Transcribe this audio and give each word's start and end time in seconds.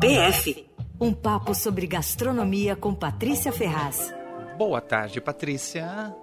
PF 0.00 0.66
um 0.98 1.12
papo 1.12 1.54
sobre 1.54 1.86
gastronomia 1.86 2.74
com 2.74 2.94
Patrícia 2.94 3.52
Ferraz. 3.52 4.12
Boa 4.56 4.80
tarde, 4.80 5.20
Patrícia. 5.20 6.14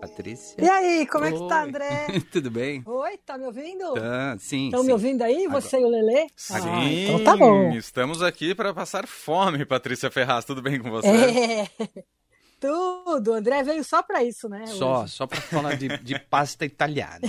Patrícia. 0.00 0.56
E 0.58 0.68
aí, 0.68 1.06
como 1.06 1.24
Oi. 1.24 1.30
é 1.30 1.32
que 1.32 1.48
tá, 1.48 1.62
André? 1.62 2.06
Tudo 2.32 2.50
bem? 2.50 2.82
Oi, 2.86 3.18
tá 3.18 3.36
me 3.36 3.44
ouvindo? 3.44 3.92
Tá, 3.94 4.36
sim. 4.38 4.66
Estão 4.66 4.82
me 4.82 4.92
ouvindo 4.92 5.22
aí, 5.22 5.46
você 5.46 5.76
Agora... 5.76 5.96
e 5.96 6.02
o 6.02 6.06
Lelê? 6.06 6.26
Sim, 6.34 6.54
ah, 6.54 6.84
então 6.84 7.24
tá 7.24 7.36
bom. 7.36 7.70
Estamos 7.72 8.22
aqui 8.22 8.54
para 8.54 8.72
passar 8.72 9.06
fome, 9.06 9.66
Patrícia 9.66 10.10
Ferraz. 10.10 10.44
Tudo 10.44 10.62
bem 10.62 10.80
com 10.80 10.90
você? 10.90 11.08
É. 11.08 11.68
Tudo, 12.58 13.32
o 13.32 13.34
André 13.34 13.62
veio 13.62 13.84
só 13.84 14.02
para 14.02 14.22
isso, 14.22 14.48
né? 14.48 14.66
Só, 14.68 15.02
hoje. 15.02 15.12
só 15.12 15.26
para 15.26 15.40
falar 15.40 15.76
de, 15.76 15.98
de 15.98 16.18
pasta 16.18 16.64
italiana. 16.64 17.20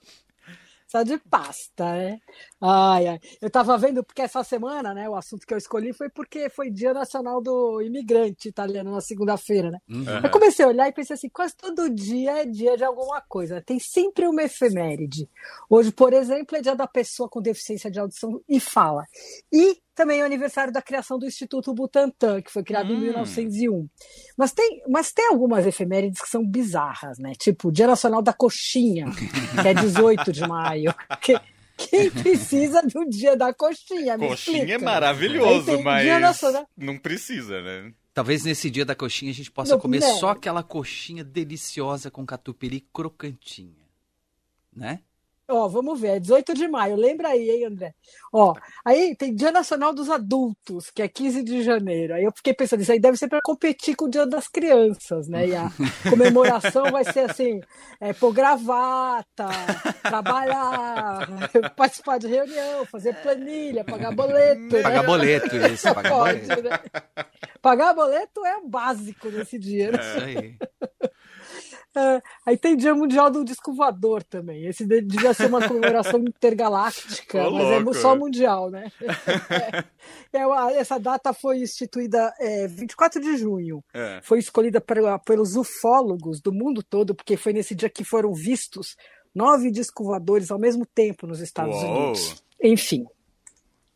só 0.88 1.02
de 1.02 1.18
pasta, 1.18 1.84
né? 1.84 2.20
Ai, 2.60 3.06
ai. 3.06 3.20
Eu 3.40 3.48
tava 3.48 3.78
vendo, 3.78 4.02
porque 4.02 4.22
essa 4.22 4.42
semana, 4.42 4.92
né, 4.92 5.08
o 5.08 5.14
assunto 5.14 5.46
que 5.46 5.54
eu 5.54 5.58
escolhi 5.58 5.92
foi 5.92 6.08
porque 6.08 6.50
foi 6.50 6.70
Dia 6.70 6.92
Nacional 6.92 7.40
do 7.40 7.80
Imigrante 7.80 8.48
Italiano 8.48 8.90
na 8.90 9.00
segunda-feira, 9.00 9.70
né? 9.70 9.78
Uhum. 9.88 10.24
Eu 10.24 10.30
comecei 10.30 10.64
a 10.64 10.68
olhar 10.68 10.88
e 10.88 10.92
pensei 10.92 11.14
assim, 11.14 11.28
quase 11.28 11.56
todo 11.56 11.88
dia 11.88 12.42
é 12.42 12.46
dia 12.46 12.76
de 12.76 12.84
alguma 12.84 13.20
coisa. 13.20 13.62
Tem 13.62 13.78
sempre 13.78 14.26
uma 14.26 14.42
efeméride. 14.42 15.28
Hoje, 15.70 15.92
por 15.92 16.12
exemplo, 16.12 16.56
é 16.56 16.60
dia 16.60 16.74
da 16.74 16.86
pessoa 16.86 17.28
com 17.28 17.40
deficiência 17.40 17.90
de 17.90 18.00
audição 18.00 18.40
e 18.48 18.58
fala. 18.58 19.04
E 19.52 19.80
também 19.94 20.20
é 20.20 20.22
o 20.22 20.26
aniversário 20.26 20.72
da 20.72 20.82
criação 20.82 21.18
do 21.18 21.26
Instituto 21.26 21.74
Butantan, 21.74 22.40
que 22.40 22.52
foi 22.52 22.62
criado 22.62 22.92
hum. 22.92 22.96
em 22.96 23.00
1901. 23.00 23.88
Mas 24.36 24.52
tem, 24.52 24.82
mas 24.88 25.12
tem 25.12 25.28
algumas 25.28 25.66
efemérides 25.66 26.20
que 26.20 26.28
são 26.28 26.44
bizarras, 26.44 27.18
né? 27.18 27.32
Tipo, 27.38 27.70
Dia 27.70 27.86
Nacional 27.86 28.22
da 28.22 28.32
Coxinha, 28.32 29.06
que 29.10 29.68
é 29.68 29.74
18 29.74 30.32
de 30.32 30.46
maio. 30.46 30.94
Que, 31.20 31.38
quem 31.78 32.10
precisa 32.10 32.82
do 32.82 33.08
dia 33.08 33.36
da 33.36 33.54
coxinha? 33.54 34.18
Me 34.18 34.28
coxinha 34.28 34.58
é 34.58 34.60
explica. 34.62 34.74
é 34.74 34.84
maravilhoso, 34.84 35.82
mas 35.82 36.20
nacional... 36.20 36.68
não 36.76 36.98
precisa, 36.98 37.62
né? 37.62 37.94
Talvez 38.12 38.44
nesse 38.44 38.68
dia 38.68 38.84
da 38.84 38.96
coxinha 38.96 39.30
a 39.30 39.34
gente 39.34 39.50
possa 39.50 39.74
não, 39.74 39.80
comer 39.80 40.02
só 40.02 40.30
aquela 40.30 40.62
coxinha 40.62 41.22
deliciosa 41.22 42.10
com 42.10 42.26
catupiry 42.26 42.80
crocantinha, 42.92 43.86
né? 44.74 45.00
Ó, 45.50 45.66
vamos 45.66 45.98
ver, 45.98 46.08
é 46.08 46.20
18 46.20 46.52
de 46.52 46.68
maio, 46.68 46.94
lembra 46.94 47.28
aí, 47.28 47.48
hein, 47.48 47.64
André? 47.64 47.94
Ó, 48.30 48.52
aí 48.84 49.16
tem 49.16 49.34
Dia 49.34 49.50
Nacional 49.50 49.94
dos 49.94 50.10
Adultos, 50.10 50.90
que 50.90 51.00
é 51.00 51.08
15 51.08 51.42
de 51.42 51.62
janeiro. 51.62 52.12
Aí 52.12 52.24
eu 52.24 52.32
fiquei 52.36 52.52
pensando, 52.52 52.82
isso 52.82 52.92
aí 52.92 53.00
deve 53.00 53.16
ser 53.16 53.28
para 53.28 53.40
competir 53.42 53.96
com 53.96 54.04
o 54.04 54.10
Dia 54.10 54.26
das 54.26 54.46
Crianças, 54.46 55.26
né? 55.26 55.48
E 55.48 55.56
a 55.56 55.70
comemoração 56.10 56.90
vai 56.90 57.02
ser 57.02 57.30
assim: 57.30 57.60
é, 57.98 58.12
pôr 58.12 58.30
gravata, 58.34 59.48
trabalhar, 60.02 61.26
participar 61.74 62.18
de 62.18 62.26
reunião, 62.26 62.84
fazer 62.84 63.14
planilha, 63.22 63.84
pagar 63.84 64.14
boleto. 64.14 64.76
Né? 64.76 64.82
Pagar 64.82 65.02
boleto, 65.02 65.56
isso, 65.56 65.94
pagar 65.94 66.10
Pode, 66.10 66.40
boleto. 66.40 66.62
Né? 66.62 66.78
Pagar 67.62 67.94
boleto 67.94 68.44
é 68.44 68.60
básico 68.66 69.30
nesse 69.30 69.58
dia, 69.58 69.92
né? 69.92 69.98
É 69.98 70.02
isso 70.02 70.24
aí. 70.24 70.56
É, 71.96 72.22
aí 72.46 72.56
tem 72.56 72.76
Dia 72.76 72.94
Mundial 72.94 73.30
do 73.30 73.44
Disco 73.44 73.72
Voador 73.72 74.22
também. 74.22 74.66
Esse 74.66 74.86
devia 74.86 75.32
ser 75.32 75.46
uma 75.46 75.66
comemoração 75.66 76.20
intergaláctica, 76.22 77.50
mas 77.50 77.96
é 77.96 78.00
só 78.00 78.16
mundial, 78.16 78.70
né? 78.70 78.90
É, 80.32 80.38
é, 80.38 80.78
essa 80.78 80.98
data 80.98 81.32
foi 81.32 81.58
instituída 81.58 82.32
é, 82.38 82.66
24 82.66 83.20
de 83.20 83.36
junho. 83.36 83.82
É. 83.94 84.20
Foi 84.22 84.38
escolhida 84.38 84.80
pra, 84.80 85.18
pelos 85.18 85.56
ufólogos 85.56 86.40
do 86.40 86.52
mundo 86.52 86.82
todo, 86.82 87.14
porque 87.14 87.36
foi 87.36 87.52
nesse 87.52 87.74
dia 87.74 87.88
que 87.88 88.04
foram 88.04 88.32
vistos 88.34 88.96
nove 89.34 89.70
discos 89.70 90.06
voadores 90.06 90.50
ao 90.50 90.58
mesmo 90.58 90.84
tempo 90.84 91.26
nos 91.26 91.40
Estados 91.40 91.76
Uou. 91.76 91.96
Unidos. 91.96 92.44
Enfim. 92.62 93.06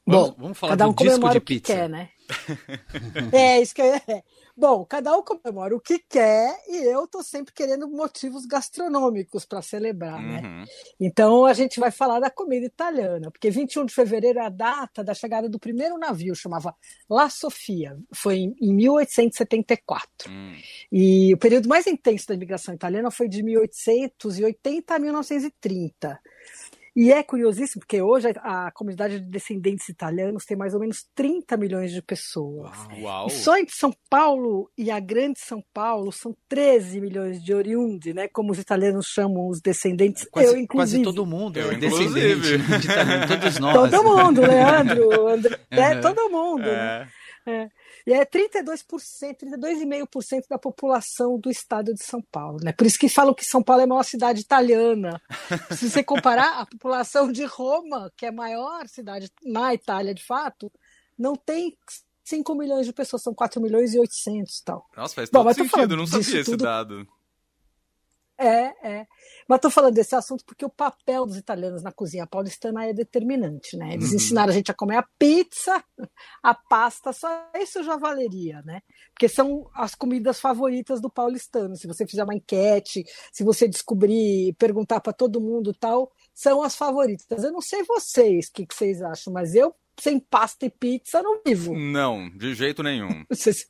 Vamos, 0.06 0.30
Bom, 0.30 0.36
vamos 0.38 0.58
falar 0.58 0.72
cada 0.72 0.88
um 0.88 0.94
comemora 0.94 1.38
o 1.38 1.40
que 1.40 1.54
pizza. 1.56 1.72
quer, 1.74 1.88
né? 1.88 2.08
é, 3.32 3.60
isso 3.60 3.74
que 3.74 3.82
é. 3.82 4.22
Bom, 4.54 4.84
cada 4.84 5.16
um 5.16 5.22
comemora 5.22 5.74
o 5.74 5.80
que 5.80 5.98
quer 5.98 6.54
e 6.68 6.76
eu 6.84 7.06
tô 7.06 7.22
sempre 7.22 7.54
querendo 7.54 7.88
motivos 7.88 8.44
gastronômicos 8.44 9.46
para 9.46 9.62
celebrar, 9.62 10.20
né? 10.20 10.36
uhum. 10.36 10.60
né? 10.60 10.64
Então 11.00 11.46
a 11.46 11.54
gente 11.54 11.80
vai 11.80 11.90
falar 11.90 12.20
da 12.20 12.30
comida 12.30 12.66
italiana, 12.66 13.30
porque 13.30 13.50
21 13.50 13.86
de 13.86 13.94
fevereiro 13.94 14.38
é 14.38 14.44
a 14.44 14.50
data 14.50 15.02
da 15.02 15.14
chegada 15.14 15.48
do 15.48 15.58
primeiro 15.58 15.96
navio, 15.96 16.34
chamava 16.34 16.76
La 17.08 17.30
Sofia, 17.30 17.96
foi 18.14 18.40
em, 18.40 18.54
em 18.60 18.74
1874. 18.74 20.30
Uhum. 20.30 20.56
E 20.92 21.32
o 21.32 21.38
período 21.38 21.66
mais 21.66 21.86
intenso 21.86 22.28
da 22.28 22.34
imigração 22.34 22.74
italiana 22.74 23.10
foi 23.10 23.28
de 23.28 23.42
1880 23.42 24.94
a 24.94 24.98
1930. 24.98 26.20
E 26.94 27.10
é 27.10 27.22
curiosíssimo, 27.22 27.80
porque 27.80 28.02
hoje 28.02 28.28
a, 28.36 28.70
comunidade 28.72 29.18
de 29.18 29.26
descendentes 29.26 29.88
italianos 29.88 30.44
tem 30.44 30.56
mais 30.56 30.74
ou 30.74 30.80
menos 30.80 31.06
30 31.14 31.56
milhões 31.56 31.90
de 31.90 32.02
pessoas. 32.02 32.76
Uau. 33.00 33.28
E 33.28 33.30
só 33.30 33.56
em 33.56 33.66
São 33.66 33.92
Paulo 34.10 34.70
e 34.76 34.90
a 34.90 35.00
Grande 35.00 35.40
São 35.40 35.62
Paulo 35.72 36.12
são 36.12 36.36
13 36.48 37.00
milhões 37.00 37.42
de 37.42 37.54
oriundi, 37.54 38.12
né? 38.12 38.28
Como 38.28 38.52
os 38.52 38.58
italianos 38.58 39.06
chamam 39.06 39.48
os 39.48 39.60
descendentes. 39.60 40.26
Quase, 40.30 40.48
eu, 40.48 40.58
inclusive. 40.58 41.02
Quase 41.02 41.16
todo 41.16 41.26
mundo 41.26 41.58
eu, 41.58 41.72
é 41.72 41.76
descendente 41.76 42.58
de 42.58 42.86
italiano, 42.86 43.26
todos 43.26 43.58
nós. 43.58 43.74
Todo 43.74 44.04
mundo, 44.04 44.40
Leandro, 44.42 45.28
André, 45.28 45.58
é, 45.70 45.94
todo 45.96 46.28
mundo. 46.28 46.62
Né? 46.62 46.72
É. 46.72 46.98
Né? 47.00 47.08
É. 47.46 47.68
E 48.06 48.12
é 48.12 48.24
32%, 48.24 48.84
32,5% 49.42 50.44
da 50.48 50.58
população 50.58 51.38
do 51.38 51.50
estado 51.50 51.92
de 51.92 52.02
São 52.02 52.22
Paulo. 52.22 52.58
Né? 52.62 52.72
Por 52.72 52.86
isso 52.86 52.98
que 52.98 53.08
falam 53.08 53.34
que 53.34 53.44
São 53.44 53.62
Paulo 53.62 53.80
é 53.80 53.84
a 53.84 53.88
maior 53.88 54.04
cidade 54.04 54.40
italiana. 54.40 55.20
Se 55.76 55.90
você 55.90 56.04
comparar 56.04 56.60
a 56.60 56.66
população 56.66 57.32
de 57.32 57.44
Roma, 57.44 58.12
que 58.16 58.26
é 58.26 58.28
a 58.28 58.32
maior 58.32 58.86
cidade 58.86 59.30
na 59.44 59.74
Itália 59.74 60.14
de 60.14 60.24
fato, 60.24 60.70
não 61.18 61.34
tem 61.34 61.76
5 62.24 62.54
milhões 62.54 62.86
de 62.86 62.92
pessoas, 62.92 63.22
são 63.22 63.34
4 63.34 63.60
milhões 63.60 63.94
e 63.94 63.98
800 63.98 64.58
e 64.58 64.64
tal. 64.64 64.88
Nossa, 64.96 65.14
faz 65.14 65.28
todo 65.28 65.44
Bom, 65.44 65.52
sentido, 65.52 65.94
eu 65.94 65.96
não 65.96 66.06
sabia 66.06 66.40
esse 66.40 66.50
tudo... 66.50 66.62
dado. 66.62 67.08
É, 68.42 68.74
é. 68.82 69.06
Mas 69.48 69.56
estou 69.58 69.70
falando 69.70 69.94
desse 69.94 70.16
assunto 70.16 70.44
porque 70.44 70.64
o 70.64 70.70
papel 70.70 71.24
dos 71.24 71.36
italianos 71.36 71.80
na 71.80 71.92
cozinha 71.92 72.26
paulistana 72.26 72.84
é 72.84 72.92
determinante, 72.92 73.76
né? 73.76 73.94
Eles 73.94 74.10
uhum. 74.10 74.16
ensinaram 74.16 74.50
a 74.50 74.54
gente 74.54 74.70
a 74.70 74.74
comer 74.74 74.96
a 74.96 75.06
pizza, 75.16 75.82
a 76.42 76.52
pasta, 76.52 77.12
só 77.12 77.28
isso 77.56 77.84
já 77.84 77.96
valeria, 77.96 78.60
né? 78.62 78.82
Porque 79.14 79.28
são 79.28 79.70
as 79.74 79.94
comidas 79.94 80.40
favoritas 80.40 81.00
do 81.00 81.08
paulistano. 81.08 81.76
Se 81.76 81.86
você 81.86 82.04
fizer 82.04 82.24
uma 82.24 82.34
enquete, 82.34 83.04
se 83.32 83.44
você 83.44 83.68
descobrir, 83.68 84.54
perguntar 84.54 85.00
para 85.00 85.12
todo 85.12 85.40
mundo 85.40 85.72
tal, 85.72 86.10
são 86.34 86.62
as 86.62 86.74
favoritas. 86.74 87.44
Eu 87.44 87.52
não 87.52 87.60
sei 87.60 87.84
vocês, 87.84 88.48
o 88.48 88.52
que, 88.52 88.66
que 88.66 88.74
vocês 88.74 89.00
acham, 89.00 89.32
mas 89.32 89.54
eu 89.54 89.72
sem 90.00 90.18
pasta 90.18 90.66
e 90.66 90.70
pizza 90.70 91.22
não 91.22 91.40
vivo. 91.46 91.74
Não, 91.76 92.28
de 92.30 92.54
jeito 92.54 92.82
nenhum. 92.82 93.24
Vocês 93.30 93.68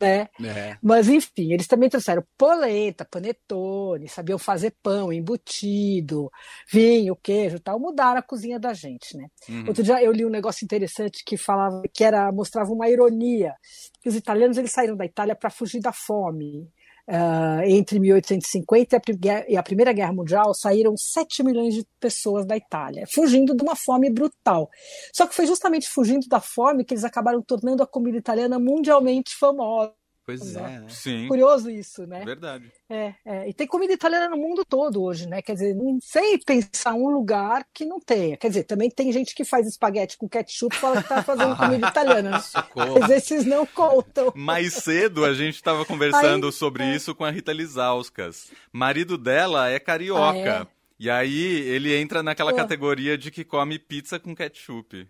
né? 0.00 0.28
É. 0.44 0.76
Mas 0.82 1.08
enfim, 1.08 1.52
eles 1.52 1.66
também 1.66 1.88
trouxeram 1.88 2.24
polenta, 2.36 3.04
panetone, 3.04 4.08
sabiam 4.08 4.38
fazer 4.38 4.74
pão, 4.82 5.12
embutido, 5.12 6.30
vinho, 6.70 7.16
queijo, 7.16 7.58
tal, 7.60 7.78
mudaram 7.78 8.18
a 8.20 8.22
cozinha 8.22 8.58
da 8.58 8.72
gente, 8.72 9.16
né? 9.16 9.28
Uhum. 9.48 9.64
Outro 9.68 9.82
dia 9.82 10.02
eu 10.02 10.12
li 10.12 10.24
um 10.24 10.30
negócio 10.30 10.64
interessante 10.64 11.22
que 11.24 11.36
falava 11.36 11.82
que 11.92 12.04
era 12.04 12.30
mostrava 12.32 12.72
uma 12.72 12.88
ironia, 12.88 13.54
que 14.00 14.08
os 14.08 14.14
italianos 14.14 14.56
eles 14.56 14.72
saíram 14.72 14.96
da 14.96 15.04
Itália 15.04 15.34
para 15.34 15.50
fugir 15.50 15.80
da 15.80 15.92
fome. 15.92 16.68
Uh, 17.10 17.62
entre 17.64 17.98
1850 17.98 19.00
e 19.48 19.56
a 19.56 19.62
Primeira 19.62 19.94
Guerra 19.94 20.12
Mundial, 20.12 20.52
saíram 20.52 20.94
7 20.94 21.42
milhões 21.42 21.72
de 21.74 21.86
pessoas 21.98 22.44
da 22.44 22.54
Itália, 22.54 23.06
fugindo 23.10 23.56
de 23.56 23.62
uma 23.62 23.74
fome 23.74 24.10
brutal. 24.10 24.68
Só 25.10 25.26
que 25.26 25.34
foi 25.34 25.46
justamente 25.46 25.88
fugindo 25.88 26.28
da 26.28 26.38
fome 26.38 26.84
que 26.84 26.92
eles 26.92 27.04
acabaram 27.04 27.40
tornando 27.40 27.82
a 27.82 27.86
comida 27.86 28.18
italiana 28.18 28.58
mundialmente 28.58 29.34
famosa. 29.34 29.97
Pois 30.28 30.54
é, 30.54 30.60
né? 30.60 30.84
sim. 30.90 31.26
Curioso 31.26 31.70
isso, 31.70 32.06
né? 32.06 32.22
Verdade. 32.22 32.70
É, 32.86 33.14
é, 33.24 33.48
E 33.48 33.54
tem 33.54 33.66
comida 33.66 33.94
italiana 33.94 34.28
no 34.28 34.36
mundo 34.36 34.62
todo 34.62 35.02
hoje, 35.02 35.26
né? 35.26 35.40
Quer 35.40 35.54
dizer, 35.54 35.74
não 35.74 35.98
sei 36.02 36.36
pensar 36.36 36.92
um 36.92 37.08
lugar 37.08 37.66
que 37.72 37.86
não 37.86 37.98
tenha. 37.98 38.36
Quer 38.36 38.48
dizer, 38.48 38.64
também 38.64 38.90
tem 38.90 39.10
gente 39.10 39.34
que 39.34 39.42
faz 39.42 39.66
espaguete 39.66 40.18
com 40.18 40.28
ketchup 40.28 40.76
e 40.76 40.78
fala 40.78 41.02
que 41.02 41.08
tá 41.08 41.22
fazendo 41.24 41.56
comida 41.56 41.88
italiana, 41.88 42.28
né? 42.28 42.40
Socorro. 42.40 43.00
Mas 43.00 43.08
esses 43.08 43.46
não 43.46 43.64
contam. 43.64 44.30
Mais 44.36 44.74
cedo 44.74 45.24
a 45.24 45.32
gente 45.32 45.54
estava 45.54 45.86
conversando 45.86 46.48
Aí, 46.48 46.52
sobre 46.52 46.82
é. 46.82 46.94
isso 46.94 47.14
com 47.14 47.24
a 47.24 47.30
Rita 47.30 47.54
Lizauskas. 47.54 48.50
Marido 48.70 49.16
dela 49.16 49.70
é 49.70 49.78
carioca. 49.78 50.60
Ah, 50.60 50.62
é? 50.62 50.66
E 50.98 51.08
aí 51.08 51.42
ele 51.70 51.96
entra 51.96 52.22
naquela 52.22 52.52
categoria 52.52 53.16
de 53.16 53.30
que 53.30 53.44
come 53.44 53.78
pizza 53.78 54.18
com 54.18 54.34
ketchup. 54.34 55.08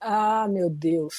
Ah, 0.00 0.46
meu 0.48 0.70
Deus. 0.70 1.14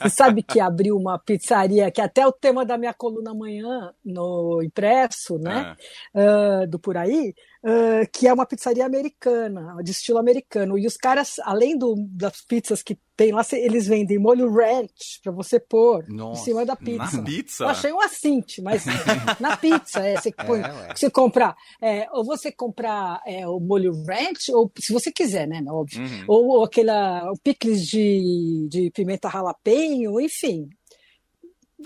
Você 0.00 0.08
sabe 0.08 0.42
que 0.42 0.58
abriu 0.58 0.96
uma 0.96 1.18
pizzaria, 1.18 1.90
que 1.90 2.00
até 2.00 2.26
o 2.26 2.32
tema 2.32 2.64
da 2.64 2.78
minha 2.78 2.94
coluna 2.94 3.32
amanhã 3.32 3.92
no 4.02 4.62
impresso, 4.62 5.38
né? 5.38 5.76
Uh, 6.14 6.66
do 6.66 6.78
Por 6.78 6.96
Aí. 6.96 7.34
Uh, 7.66 8.08
que 8.12 8.28
é 8.28 8.32
uma 8.32 8.46
pizzaria 8.46 8.86
americana, 8.86 9.76
de 9.82 9.90
estilo 9.90 10.18
americano. 10.18 10.78
E 10.78 10.86
os 10.86 10.96
caras, 10.96 11.38
além 11.42 11.76
do, 11.76 11.96
das 12.10 12.40
pizzas 12.42 12.82
que 12.82 12.96
tem 13.16 13.32
lá, 13.32 13.44
eles 13.52 13.86
vendem 13.86 14.18
molho 14.18 14.52
ranch 14.52 15.20
para 15.22 15.32
você 15.32 15.58
pôr 15.58 16.04
Nossa, 16.08 16.40
em 16.40 16.44
cima 16.44 16.64
da 16.64 16.76
pizza. 16.76 17.16
Na 17.16 17.22
pizza? 17.22 17.64
Eu 17.64 17.68
achei 17.68 17.92
um 17.92 18.00
assinte, 18.00 18.62
mas 18.62 18.84
na 19.40 19.56
pizza, 19.56 20.00
é, 20.00 20.20
você, 20.20 20.30
põe, 20.30 20.60
é, 20.60 20.94
você 20.94 21.10
comprar, 21.10 21.56
é, 21.80 22.06
ou 22.12 22.24
você 22.24 22.52
comprar 22.52 23.20
é, 23.26 23.46
o 23.48 23.58
molho 23.58 23.92
ranch, 24.06 24.50
ou 24.52 24.70
se 24.78 24.92
você 24.92 25.10
quiser, 25.10 25.48
né, 25.48 25.62
óbvio, 25.66 26.02
uhum. 26.02 26.24
ou, 26.28 26.48
ou 26.48 26.64
aquela, 26.64 27.30
o 27.32 27.38
picles 27.38 27.86
de, 27.86 28.68
de 28.68 28.90
pimenta 28.90 29.30
jalapeno, 29.30 30.20
enfim, 30.20 30.68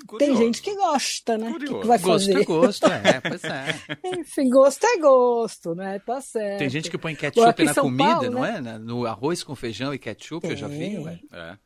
Curioso. 0.07 0.19
Tem 0.19 0.47
gente 0.47 0.63
que 0.63 0.75
gosta, 0.75 1.39
né? 1.39 1.53
Que, 1.59 1.67
que 1.67 1.87
vai 1.87 1.99
fazer? 1.99 2.45
Gosto 2.45 2.87
é 2.87 2.91
gosto, 2.91 2.93
é, 2.93 3.21
pois 3.21 3.45
é. 3.45 3.81
Enfim, 4.21 4.51
gosto 4.51 4.87
é 4.87 4.97
gosto, 4.99 5.75
né? 5.75 5.99
Tá 6.01 6.21
certo. 6.21 6.59
Tem 6.59 6.69
gente 6.69 6.91
que 6.91 6.99
põe 6.99 7.15
ketchup 7.15 7.65
na 7.65 7.75
comida, 7.75 8.05
Paulo, 8.05 8.31
não 8.31 8.41
né? 8.41 8.75
é? 8.75 8.79
No 8.79 9.07
arroz 9.07 9.43
com 9.43 9.55
feijão 9.55 9.93
e 9.95 9.99
ketchup, 9.99 10.43
Tem. 10.43 10.51
eu 10.51 10.57
já 10.57 10.69
vi, 10.69 10.99
ué. 10.99 11.21
É. 11.33 11.57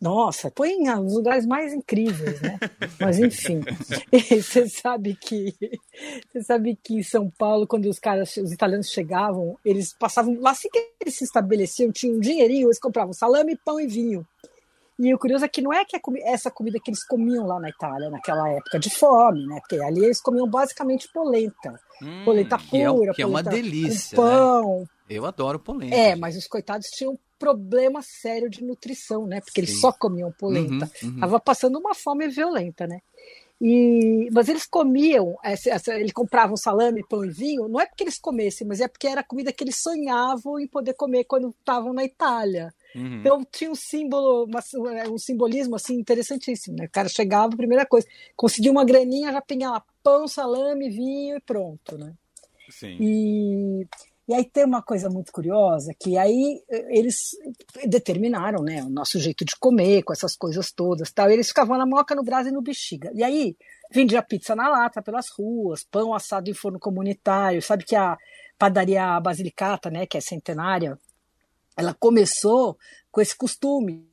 Nossa, 0.00 0.48
põe 0.48 0.78
nos 0.78 1.14
lugares 1.14 1.44
mais 1.44 1.72
incríveis, 1.72 2.40
né? 2.40 2.58
Mas 3.00 3.18
enfim, 3.18 3.60
você 4.12 4.68
sabe 4.68 5.16
que 5.16 5.52
você 6.30 6.42
sabe 6.44 6.78
que 6.80 6.94
em 6.94 7.02
São 7.02 7.28
Paulo, 7.36 7.66
quando 7.66 7.86
os 7.86 7.98
caras, 7.98 8.36
os 8.36 8.52
italianos 8.52 8.90
chegavam, 8.90 9.58
eles 9.64 9.92
passavam 9.92 10.38
lá 10.40 10.52
assim 10.52 10.68
que 10.70 10.92
eles 11.00 11.16
se 11.16 11.24
estabeleciam, 11.24 11.90
tinham 11.90 12.16
um 12.16 12.20
dinheirinho, 12.20 12.68
eles 12.68 12.78
compravam 12.78 13.12
salame, 13.12 13.56
pão 13.56 13.80
e 13.80 13.88
vinho. 13.88 14.24
E 14.98 15.14
o 15.14 15.18
curioso 15.18 15.44
é 15.44 15.48
que 15.48 15.62
não 15.62 15.72
é 15.72 15.84
que 15.84 15.96
é 15.96 16.00
essa 16.24 16.50
comida 16.50 16.80
que 16.82 16.90
eles 16.90 17.04
comiam 17.04 17.46
lá 17.46 17.60
na 17.60 17.68
Itália, 17.68 18.10
naquela 18.10 18.48
época, 18.48 18.80
de 18.80 18.90
fome, 18.90 19.46
né? 19.46 19.60
Porque 19.60 19.80
ali 19.80 20.04
eles 20.04 20.20
comiam 20.20 20.48
basicamente 20.48 21.08
polenta. 21.12 21.80
Hum, 22.02 22.24
polenta 22.24 22.58
pura, 22.58 22.68
que 22.70 23.10
é, 23.10 23.14
que 23.14 23.22
é 23.22 23.26
uma 23.26 23.42
delícia. 23.42 24.16
pão. 24.16 24.80
Né? 24.80 24.86
Eu 25.08 25.24
adoro 25.24 25.58
polenta. 25.60 25.94
É, 25.94 26.16
mas 26.16 26.36
os 26.36 26.48
coitados 26.48 26.88
tinham 26.88 27.16
problema 27.38 28.02
sério 28.02 28.50
de 28.50 28.64
nutrição, 28.64 29.24
né? 29.24 29.40
Porque 29.40 29.60
Sim. 29.60 29.68
eles 29.68 29.80
só 29.80 29.92
comiam 29.92 30.32
polenta. 30.32 30.90
Uhum, 31.02 31.10
uhum. 31.10 31.20
Tava 31.20 31.38
passando 31.38 31.78
uma 31.78 31.94
fome 31.94 32.26
violenta, 32.26 32.86
né? 32.86 33.00
E, 33.60 34.28
mas 34.32 34.48
eles 34.48 34.66
comiam, 34.66 35.36
essa, 35.42 35.70
essa, 35.70 35.94
eles 35.94 36.12
compravam 36.12 36.56
salame, 36.56 37.04
pão 37.08 37.24
e 37.24 37.30
vinho, 37.30 37.68
não 37.68 37.80
é 37.80 37.86
porque 37.86 38.04
eles 38.04 38.18
comessem, 38.18 38.66
mas 38.66 38.80
é 38.80 38.86
porque 38.86 39.08
era 39.08 39.20
a 39.20 39.24
comida 39.24 39.52
que 39.52 39.64
eles 39.64 39.76
sonhavam 39.76 40.60
em 40.60 40.66
poder 40.66 40.94
comer 40.94 41.24
quando 41.24 41.50
estavam 41.50 41.92
na 41.92 42.04
Itália. 42.04 42.72
Uhum. 42.94 43.20
Então 43.20 43.46
tinha 43.50 43.70
um 43.70 43.74
símbolo, 43.74 44.44
uma, 44.44 44.60
um 45.10 45.18
simbolismo 45.18 45.76
assim 45.76 45.94
interessantíssimo. 45.94 46.76
Né? 46.76 46.86
O 46.86 46.90
cara 46.90 47.08
chegava, 47.08 47.56
primeira 47.56 47.86
coisa, 47.86 48.06
conseguia 48.36 48.70
uma 48.70 48.84
graninha, 48.84 49.32
já 49.32 49.40
pegava 49.40 49.84
pão, 50.02 50.26
salame, 50.26 50.88
vinho 50.88 51.36
e 51.36 51.40
pronto, 51.40 51.98
né? 51.98 52.14
Sim. 52.70 52.96
E, 53.00 53.86
e 54.28 54.34
aí 54.34 54.44
tem 54.44 54.64
uma 54.64 54.82
coisa 54.82 55.08
muito 55.08 55.32
curiosa, 55.32 55.94
que 55.98 56.18
aí 56.18 56.62
eh, 56.70 56.98
eles 56.98 57.30
determinaram 57.86 58.62
né, 58.62 58.82
o 58.82 58.90
nosso 58.90 59.18
jeito 59.18 59.44
de 59.44 59.56
comer, 59.58 60.02
com 60.02 60.12
essas 60.12 60.36
coisas 60.36 60.70
todas. 60.70 61.10
tal. 61.10 61.30
eles 61.30 61.48
ficavam 61.48 61.78
na 61.78 61.86
moca, 61.86 62.14
no 62.14 62.22
brasa 62.22 62.50
e 62.50 62.52
no 62.52 62.60
bexiga. 62.60 63.10
E 63.14 63.22
aí 63.22 63.56
vendia 63.90 64.22
pizza 64.22 64.54
na 64.54 64.68
lata 64.68 65.00
pelas 65.02 65.28
ruas, 65.30 65.82
pão 65.82 66.12
assado 66.12 66.50
em 66.50 66.54
forno 66.54 66.78
comunitário. 66.78 67.62
Sabe 67.62 67.84
que 67.84 67.96
a 67.96 68.18
padaria 68.58 69.18
Basilicata, 69.20 69.90
né, 69.90 70.04
que 70.04 70.18
é 70.18 70.20
centenária, 70.20 70.98
ela 71.78 71.94
começou 71.94 72.76
com 73.08 73.20
esse 73.20 73.36
costume 73.36 74.08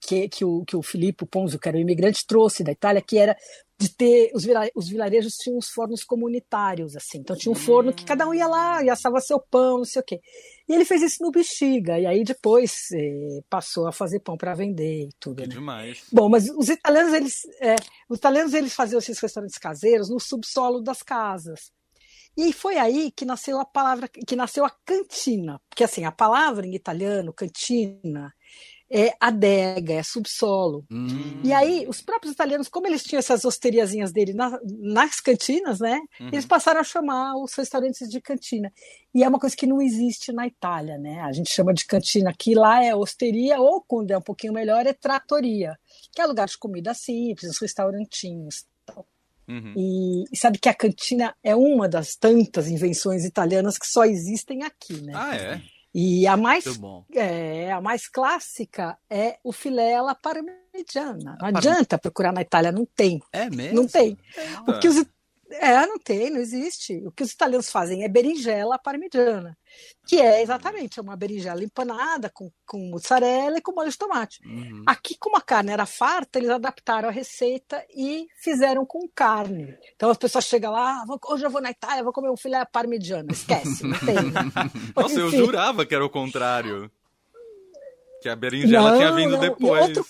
que, 0.00 0.28
que, 0.28 0.44
o, 0.44 0.64
que 0.64 0.76
o 0.76 0.82
Filippo 0.82 1.26
Ponzo, 1.26 1.58
que 1.58 1.68
era 1.68 1.76
o 1.76 1.80
imigrante, 1.80 2.26
trouxe 2.26 2.62
da 2.62 2.72
Itália, 2.72 3.02
que 3.02 3.18
era 3.18 3.36
de 3.76 3.88
ter 3.88 4.30
os, 4.34 4.44
os 4.74 4.88
vilarejos 4.88 5.34
tinham 5.34 5.58
os 5.58 5.68
fornos 5.68 6.04
comunitários 6.04 6.94
assim. 6.94 7.18
Então 7.18 7.36
tinha 7.36 7.50
um 7.50 7.56
forno 7.56 7.92
que 7.92 8.04
cada 8.04 8.28
um 8.28 8.34
ia 8.34 8.46
lá 8.46 8.84
e 8.84 8.90
assava 8.90 9.20
seu 9.20 9.40
pão 9.40 9.78
não 9.78 9.84
sei 9.84 10.00
o 10.00 10.04
quê. 10.04 10.20
E 10.68 10.74
ele 10.74 10.84
fez 10.84 11.02
isso 11.02 11.22
no 11.22 11.30
Bexiga 11.30 11.98
e 11.98 12.06
aí 12.06 12.22
depois 12.22 12.72
eh, 12.94 13.40
passou 13.48 13.86
a 13.86 13.92
fazer 13.92 14.20
pão 14.20 14.36
para 14.36 14.54
vender 14.54 15.08
e 15.08 15.12
tudo 15.18 15.40
né? 15.40 15.48
demais. 15.48 16.02
Bom 16.12 16.28
mas 16.28 16.48
os 16.50 16.68
italianos 16.68 17.14
eles 17.14 17.34
é, 17.60 17.76
os 18.08 18.18
italianos 18.18 18.52
eles 18.52 18.74
faziam 18.74 18.98
esses 18.98 19.18
restaurantes 19.18 19.58
caseiros 19.58 20.10
no 20.10 20.20
subsolo 20.20 20.82
das 20.82 21.02
casas 21.02 21.72
e 22.36 22.52
foi 22.52 22.78
aí 22.78 23.10
que 23.10 23.24
nasceu 23.24 23.58
a 23.58 23.64
palavra, 23.64 24.08
que 24.08 24.36
nasceu 24.36 24.64
a 24.64 24.70
cantina. 24.84 25.60
Porque 25.68 25.84
assim, 25.84 26.04
a 26.04 26.12
palavra 26.12 26.66
em 26.66 26.74
italiano, 26.74 27.32
cantina, 27.32 28.32
é 28.90 29.14
adega, 29.20 29.94
é 29.94 30.02
subsolo. 30.02 30.84
Hum. 30.90 31.40
E 31.44 31.52
aí, 31.52 31.86
os 31.88 32.02
próprios 32.02 32.34
italianos, 32.34 32.68
como 32.68 32.88
eles 32.88 33.04
tinham 33.04 33.20
essas 33.20 33.44
osteriazinhas 33.44 34.10
dele 34.10 34.32
na, 34.32 34.58
nas 34.64 35.20
cantinas, 35.20 35.78
né? 35.78 36.00
Uhum. 36.18 36.28
Eles 36.32 36.44
passaram 36.44 36.80
a 36.80 36.84
chamar 36.84 37.36
os 37.36 37.54
restaurantes 37.54 38.08
de 38.08 38.20
cantina. 38.20 38.72
E 39.14 39.22
é 39.22 39.28
uma 39.28 39.38
coisa 39.38 39.56
que 39.56 39.66
não 39.66 39.80
existe 39.80 40.32
na 40.32 40.46
Itália, 40.46 40.98
né? 40.98 41.20
A 41.20 41.30
gente 41.30 41.50
chama 41.52 41.72
de 41.72 41.86
cantina 41.86 42.30
aqui, 42.30 42.52
lá 42.54 42.84
é 42.84 42.94
osteria, 42.94 43.60
ou 43.60 43.80
quando 43.80 44.10
é 44.10 44.18
um 44.18 44.22
pouquinho 44.22 44.52
melhor, 44.52 44.84
é 44.84 44.92
tratoria, 44.92 45.78
que 46.12 46.20
é 46.20 46.26
lugar 46.26 46.48
de 46.48 46.58
comida 46.58 46.92
simples, 46.92 47.52
os 47.52 47.58
restaurantinhos. 47.58 48.64
Uhum. 49.50 49.74
E, 49.76 50.24
e, 50.32 50.36
sabe 50.36 50.58
que 50.58 50.68
a 50.68 50.74
cantina 50.74 51.34
é 51.42 51.56
uma 51.56 51.88
das 51.88 52.14
tantas 52.14 52.68
invenções 52.68 53.24
italianas 53.24 53.76
que 53.76 53.86
só 53.86 54.04
existem 54.04 54.62
aqui, 54.62 55.00
né? 55.02 55.12
Ah, 55.14 55.36
é? 55.36 55.62
E 55.92 56.24
a 56.24 56.36
mais, 56.36 56.64
é, 57.12 57.72
a 57.72 57.80
mais 57.80 58.06
clássica 58.08 58.96
é 59.10 59.38
o 59.42 59.52
filé 59.52 59.94
alla 59.94 60.14
parmigiana. 60.14 61.36
Não 61.40 61.48
adianta 61.48 61.98
procurar 61.98 62.32
na 62.32 62.42
Itália, 62.42 62.70
não 62.70 62.86
tem. 62.86 63.20
É 63.32 63.50
mesmo? 63.50 63.74
Não 63.74 63.88
tem. 63.88 64.16
O 64.68 64.78
que 64.78 64.86
os, 64.86 65.04
é, 65.50 65.84
não 65.86 65.98
tem, 65.98 66.30
não 66.30 66.38
existe. 66.38 67.04
O 67.04 67.10
que 67.10 67.24
os 67.24 67.32
italianos 67.32 67.70
fazem 67.70 68.04
é 68.04 68.08
berinjela 68.08 68.78
parmigiana, 68.78 69.58
que 70.06 70.20
é 70.20 70.42
exatamente 70.42 71.00
uma 71.00 71.16
berinjela 71.16 71.62
empanada 71.62 72.30
com, 72.30 72.50
com 72.66 72.78
mussarela 72.90 73.58
e 73.58 73.60
com 73.60 73.72
molho 73.72 73.90
de 73.90 73.98
tomate. 73.98 74.40
Uhum. 74.46 74.82
Aqui, 74.86 75.16
como 75.18 75.36
a 75.36 75.40
carne 75.40 75.70
era 75.70 75.86
farta, 75.86 76.38
eles 76.38 76.50
adaptaram 76.50 77.08
a 77.08 77.12
receita 77.12 77.84
e 77.94 78.26
fizeram 78.36 78.84
com 78.84 79.08
carne. 79.14 79.76
Então 79.94 80.10
as 80.10 80.16
pessoas 80.16 80.44
chegam 80.44 80.72
lá, 80.72 81.02
ah, 81.02 81.18
hoje 81.32 81.44
eu 81.44 81.50
vou 81.50 81.60
na 81.60 81.70
Itália, 81.70 82.04
vou 82.04 82.12
comer 82.12 82.30
um 82.30 82.36
filé 82.36 82.64
parmigiano. 82.64 83.30
Esquece, 83.30 83.84
não 83.84 83.98
tem. 83.98 84.16
Nossa, 84.96 85.20
eu 85.20 85.30
jurava 85.30 85.86
que 85.86 85.94
era 85.94 86.04
o 86.04 86.10
contrário. 86.10 86.90
Que 88.20 88.28
a 88.28 88.36
berinjela 88.36 88.90
não, 88.90 88.96
tinha 88.98 89.12
vindo 89.12 89.32
não. 89.32 89.40
depois. 89.40 89.96
Outro, 89.96 90.04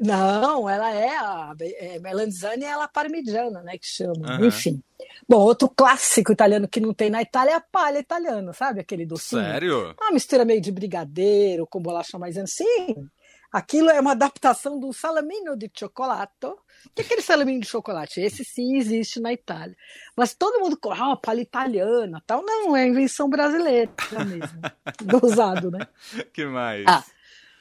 não, 0.00 0.66
ela 0.66 0.90
é 0.90 1.14
a 1.18 1.54
é, 1.60 1.98
melanzane 1.98 2.64
é 2.64 2.72
a 2.72 2.88
parmigiana, 2.88 3.62
né, 3.62 3.76
que 3.76 3.86
chama. 3.86 4.38
Uhum. 4.38 4.46
Enfim. 4.46 4.82
Bom, 5.28 5.38
outro 5.38 5.68
clássico 5.68 6.32
italiano 6.32 6.66
que 6.66 6.80
não 6.80 6.94
tem 6.94 7.10
na 7.10 7.20
Itália 7.20 7.52
é 7.52 7.54
a 7.54 7.60
palha 7.60 7.98
italiana, 7.98 8.54
sabe? 8.54 8.80
Aquele 8.80 9.04
docinho. 9.04 9.42
Sério? 9.42 9.94
Uma 10.00 10.10
mistura 10.12 10.44
meio 10.44 10.60
de 10.60 10.72
brigadeiro 10.72 11.66
com 11.66 11.82
bolacha 11.82 12.18
maisena. 12.18 12.46
Sim, 12.46 13.08
aquilo 13.52 13.90
é 13.90 14.00
uma 14.00 14.12
adaptação 14.12 14.80
do 14.80 14.90
salamino 14.90 15.54
de 15.54 15.70
chocolate. 15.72 16.48
Que 16.94 17.02
é 17.02 17.04
aquele 17.04 17.20
salaminho 17.20 17.60
de 17.60 17.66
chocolate? 17.66 18.22
Esse 18.22 18.42
sim 18.42 18.78
existe 18.78 19.20
na 19.20 19.34
Itália. 19.34 19.76
Mas 20.16 20.32
todo 20.34 20.60
mundo, 20.60 20.78
ah, 20.90 21.08
uma 21.08 21.16
palha 21.20 21.42
italiana, 21.42 22.22
tal. 22.26 22.42
Não, 22.42 22.74
é 22.74 22.86
invenção 22.86 23.28
brasileira 23.28 23.92
mesmo. 24.26 24.60
Gozado, 25.20 25.70
né? 25.70 25.86
Que 26.32 26.46
mais? 26.46 26.84
Ah, 26.88 27.04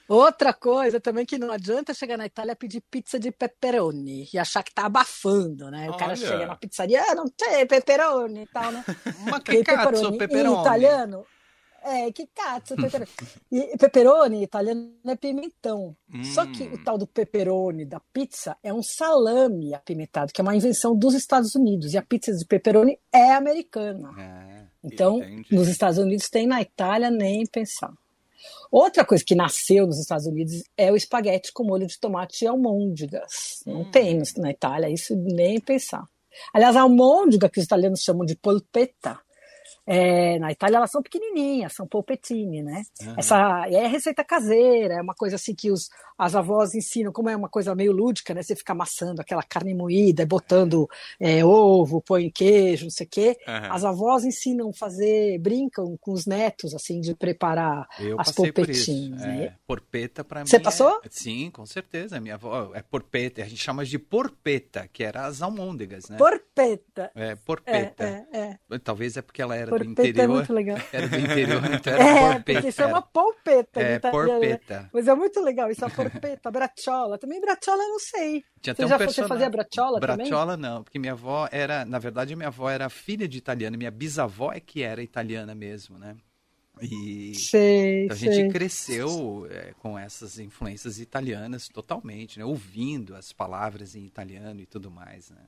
Outra 0.10 0.52
coisa 0.54 1.00
também 1.00 1.24
que 1.24 1.38
não 1.38 1.52
adianta 1.52 1.94
chegar 1.94 2.18
na 2.18 2.26
Itália 2.26 2.54
e 2.54 2.56
pedir 2.56 2.82
pizza 2.90 3.20
de 3.20 3.32
pepperoni 3.32 4.28
e 4.34 4.40
achar 4.40 4.64
que 4.64 4.74
tá 4.74 4.88
abafando, 4.88 5.70
né? 5.70 5.86
O 5.86 5.90
Olha. 5.90 6.00
cara 6.00 6.16
chega 6.16 6.48
na 6.48 6.56
pizzaria, 6.56 7.00
ah, 7.08 7.14
não 7.14 7.28
tem 7.30 7.68
pepperoni 7.68 8.42
e 8.42 8.48
tal, 8.48 8.72
né? 8.72 8.84
Ma 9.30 9.40
che 9.40 9.62
cazzo 9.62 10.18
pepperoni? 10.18 10.58
Em 10.58 10.62
italiano, 10.62 11.26
é, 11.84 12.12
que 12.12 12.28
cazzo, 12.34 12.76
pepperoni. 12.76 13.12
E 13.52 13.78
pepperoni 13.78 14.42
italiano 14.42 14.96
é 15.06 15.16
pimentão. 15.16 15.96
Hum. 16.12 16.24
Só 16.24 16.44
que 16.48 16.64
o 16.64 16.84
tal 16.84 16.98
do 16.98 17.06
pepperoni 17.06 17.86
da 17.86 18.00
pizza 18.00 18.58
é 18.64 18.74
um 18.74 18.82
salame 18.82 19.76
apimentado, 19.76 20.34
que 20.34 20.42
é 20.42 20.44
uma 20.44 20.56
invenção 20.56 20.96
dos 20.96 21.14
Estados 21.14 21.54
Unidos. 21.54 21.94
E 21.94 22.00
a 22.00 22.02
pizza 22.02 22.34
de 22.34 22.46
pepperoni 22.48 23.00
é 23.14 23.32
americana. 23.34 24.10
É, 24.20 24.66
então, 24.84 25.20
entendi. 25.20 25.54
nos 25.54 25.68
Estados 25.68 26.00
Unidos 26.00 26.30
tem, 26.30 26.48
na 26.48 26.64
Itália 26.64 27.12
nem 27.12 27.46
pensar. 27.46 27.94
Outra 28.72 29.06
coisa 29.06 29.24
que 29.24 29.36
nasceu 29.36 29.86
nos 29.86 30.00
Estados 30.00 30.26
Unidos 30.26 30.64
é 30.78 30.92
o 30.92 30.96
espaguete 30.96 31.52
com 31.52 31.64
molho 31.64 31.88
de 31.88 32.00
tomate 32.00 32.46
e 32.46 32.48
almôndegas. 32.48 33.62
Não 33.66 33.82
hum. 33.82 33.92
tem 33.92 34.22
na 34.38 34.52
Itália, 34.52 34.90
isso 34.90 35.16
nem 35.16 35.60
pensar. 35.60 36.04
Aliás, 36.54 36.76
a 36.76 36.82
almôndega, 36.82 37.50
que 37.50 37.60
os 37.60 37.66
italianos 37.66 38.02
chamam 38.02 38.26
de 38.26 38.36
polpetta, 38.36 39.20
É, 39.86 40.38
na 40.40 40.52
Itália 40.52 40.78
elas 40.78 40.92
são 40.92 41.02
pequenininhas, 41.02 41.74
são 41.74 41.88
polpettine, 41.88 42.62
né? 42.62 42.84
Uhum. 43.02 43.16
Essa 43.18 43.66
é 43.68 43.88
receita 43.88 44.24
caseira, 44.24 44.96
é 44.96 45.02
uma 45.02 45.16
coisa 45.16 45.36
assim 45.36 45.56
que 45.56 45.72
os, 45.72 45.90
as 46.18 46.36
avós 46.36 46.76
ensinam, 46.76 47.12
como 47.12 47.30
é 47.30 47.36
uma 47.36 47.50
coisa 47.50 47.74
meio 47.74 47.92
lúdica, 47.92 48.34
né? 48.34 48.44
Você 48.44 48.56
fica 48.56 48.74
amassando 48.74 49.22
aquela 49.22 49.42
carne 49.42 49.74
moída, 49.74 50.26
botando 50.26 50.88
é, 51.20 51.44
ovo, 51.44 52.02
põe 52.02 52.30
queijo, 52.30 52.86
não 52.86 52.92
sei 52.92 53.06
o 53.06 53.10
quê. 53.10 53.38
Uhum. 53.48 53.74
As 53.74 53.84
avós 53.84 54.24
ensinam 54.24 54.72
fazer, 54.74 55.40
brincam 55.40 55.98
com 56.00 56.12
os 56.12 56.26
netos, 56.26 56.74
assim, 56.76 57.00
de 57.00 57.16
preparar 57.16 57.88
Eu 58.00 58.20
as 58.20 58.32
polpettines. 58.32 59.22
Né? 59.22 59.46
É, 59.46 59.54
porpeta 59.66 60.24
para 60.24 60.42
mim. 60.42 60.48
Você 60.48 60.60
passou? 60.60 61.00
É... 61.04 61.10
Sim, 61.10 61.50
com 61.52 61.66
certeza. 61.66 62.20
Minha 62.20 62.36
avó 62.36 62.72
é 62.74 62.82
porpeta, 62.82 63.42
a 63.42 63.46
gente 63.46 63.62
chama 63.62 63.86
de 63.86 63.98
porpeta, 63.98 64.90
que 64.92 65.04
era 65.04 65.26
as 65.26 65.42
almôndegas, 65.42 66.10
né? 66.10 66.18
Porpeta. 66.60 67.12
É, 67.16 67.36
porpeta. 67.36 68.04
É, 68.04 68.38
é, 68.38 68.60
é. 68.70 68.80
Talvez 68.80 69.16
é 69.18 69.22
porque 69.22 69.42
ela 69.42 69.56
era 69.56 69.70
porpeta 69.70 69.86
do 69.86 69.92
interior. 69.92 70.24
É 70.24 70.28
muito 70.28 70.54
legal. 70.54 70.78
Era 70.92 71.08
do 71.08 71.18
interior, 71.18 71.62
então 71.74 71.94
era 71.94 72.04
é, 72.04 72.34
porpeta. 72.34 72.62
Porque 72.62 72.72
chama 72.72 73.02
polpeta. 73.02 73.80
É, 73.80 74.00
tá, 74.00 74.12
porpeta. 74.12 74.90
Mas 74.94 75.08
é 75.08 75.16
muito 75.16 75.40
legal 75.42 75.72
isso, 75.72 75.86
a 75.86 75.90
porpeta, 75.90 76.52
bracciola. 76.52 77.18
Também 77.18 77.40
bracciola 77.40 77.82
eu 77.84 77.90
não 77.90 78.00
sei. 78.00 78.44
Tinha 78.62 78.76
você 78.76 78.86
um 78.86 78.88
já 78.88 78.98
person... 78.98 79.22
você 79.22 79.28
fazia 79.28 79.50
bracciola, 79.50 80.00
também? 80.00 80.18
Bracciola 80.18 80.58
não, 80.58 80.84
porque 80.84 81.00
minha 81.00 81.14
avó 81.14 81.48
era, 81.52 81.86
na 81.86 82.00
verdade, 82.00 82.36
minha 82.36 82.48
avó 82.48 82.70
era 82.70 82.90
filha 82.90 83.28
de 83.28 83.38
italiana, 83.38 83.78
minha 83.78 83.92
bisavó 83.92 84.52
é 84.52 84.60
que 84.60 84.84
era 84.84 85.02
italiana 85.02 85.56
mesmo, 85.56 85.98
né? 85.98 86.16
E 86.82 87.36
sei, 87.36 88.06
então 88.06 88.16
a 88.16 88.20
sei. 88.20 88.32
gente 88.32 88.54
cresceu 88.54 89.48
é, 89.50 89.74
com 89.80 90.00
essas 90.00 90.40
influências 90.40 91.00
italianas 91.00 91.68
totalmente, 91.68 92.40
né? 92.40 92.46
Ouvindo 92.46 93.16
as 93.16 93.34
palavras 93.34 93.96
em 93.96 94.06
italiano 94.06 94.62
e 94.62 94.66
tudo 94.66 94.90
mais, 94.90 95.30
né? 95.30 95.46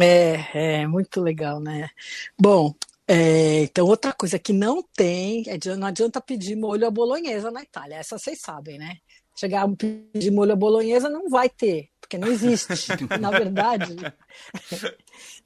É, 0.00 0.80
é 0.80 0.86
muito 0.86 1.20
legal, 1.20 1.60
né? 1.60 1.88
Bom, 2.38 2.74
é, 3.06 3.62
então 3.64 3.86
outra 3.86 4.12
coisa 4.12 4.38
que 4.38 4.52
não 4.52 4.82
tem, 4.82 5.44
é, 5.46 5.58
não 5.76 5.86
adianta 5.86 6.20
pedir 6.20 6.56
molho 6.56 6.86
à 6.86 6.90
bolonhesa 6.90 7.50
na 7.50 7.62
Itália, 7.62 7.96
essa 7.96 8.18
vocês 8.18 8.40
sabem, 8.40 8.78
né? 8.78 8.98
Chegar 9.36 9.64
a 9.64 9.68
pedir 9.68 10.30
molho 10.30 10.52
à 10.52 10.56
bolonhesa 10.56 11.08
não 11.08 11.28
vai 11.28 11.48
ter, 11.48 11.90
porque 12.00 12.16
não 12.16 12.28
existe. 12.28 12.72
na 13.20 13.30
verdade, 13.30 13.94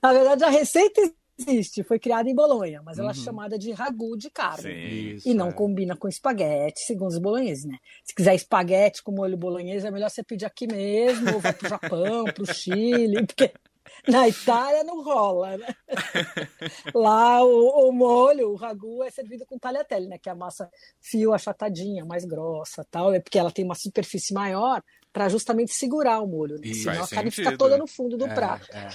na 0.02 0.12
verdade 0.12 0.44
a 0.44 0.50
receita 0.50 1.00
existe, 1.38 1.82
foi 1.82 1.98
criada 1.98 2.28
em 2.28 2.34
Bolonha, 2.34 2.82
mas 2.84 2.98
ela 2.98 3.10
é 3.10 3.14
uhum. 3.14 3.20
é 3.20 3.24
chamada 3.24 3.58
de 3.58 3.70
ragu 3.72 4.16
de 4.16 4.30
carne. 4.30 4.62
Sim, 4.62 5.14
isso, 5.14 5.28
e 5.28 5.34
não 5.34 5.48
é. 5.48 5.52
combina 5.52 5.96
com 5.96 6.08
espaguete, 6.08 6.80
segundo 6.80 7.10
os 7.10 7.18
bolonheses, 7.18 7.64
né? 7.64 7.78
Se 8.04 8.14
quiser 8.14 8.34
espaguete 8.34 9.02
com 9.02 9.12
molho 9.12 9.36
bolonhesa, 9.36 9.88
é 9.88 9.90
melhor 9.90 10.10
você 10.10 10.22
pedir 10.22 10.46
aqui 10.46 10.66
mesmo, 10.66 11.34
ou 11.34 11.40
vai 11.40 11.52
pro 11.52 11.68
Japão, 11.68 12.24
pro 12.24 12.52
Chile, 12.52 13.24
porque 13.26 13.52
na 14.08 14.28
Itália 14.28 14.84
não 14.84 15.02
rola, 15.02 15.56
né? 15.56 15.66
Lá 16.94 17.42
o, 17.44 17.88
o, 17.88 17.92
molho, 17.92 18.50
o 18.50 18.56
ragu, 18.56 19.02
é 19.02 19.10
servido 19.10 19.44
com 19.46 19.58
tagliatelle, 19.58 20.06
né? 20.08 20.18
Que 20.18 20.28
é 20.28 20.32
a 20.32 20.36
massa 20.36 20.68
fio 21.00 21.32
achatadinha, 21.32 22.04
mais 22.04 22.24
grossa, 22.24 22.84
tal. 22.90 23.12
É 23.12 23.20
porque 23.20 23.38
ela 23.38 23.50
tem 23.50 23.64
uma 23.64 23.74
superfície 23.74 24.32
maior 24.34 24.82
para 25.12 25.28
justamente 25.30 25.72
segurar 25.72 26.20
o 26.20 26.26
molho. 26.26 26.56
Né? 26.60 26.72
Senão 26.74 27.02
a 27.02 27.08
carne 27.08 27.30
fica 27.30 27.56
toda 27.56 27.78
no 27.78 27.86
fundo 27.86 28.16
do 28.16 28.26
É, 28.26 28.34
prato. 28.34 28.66
é. 28.70 28.88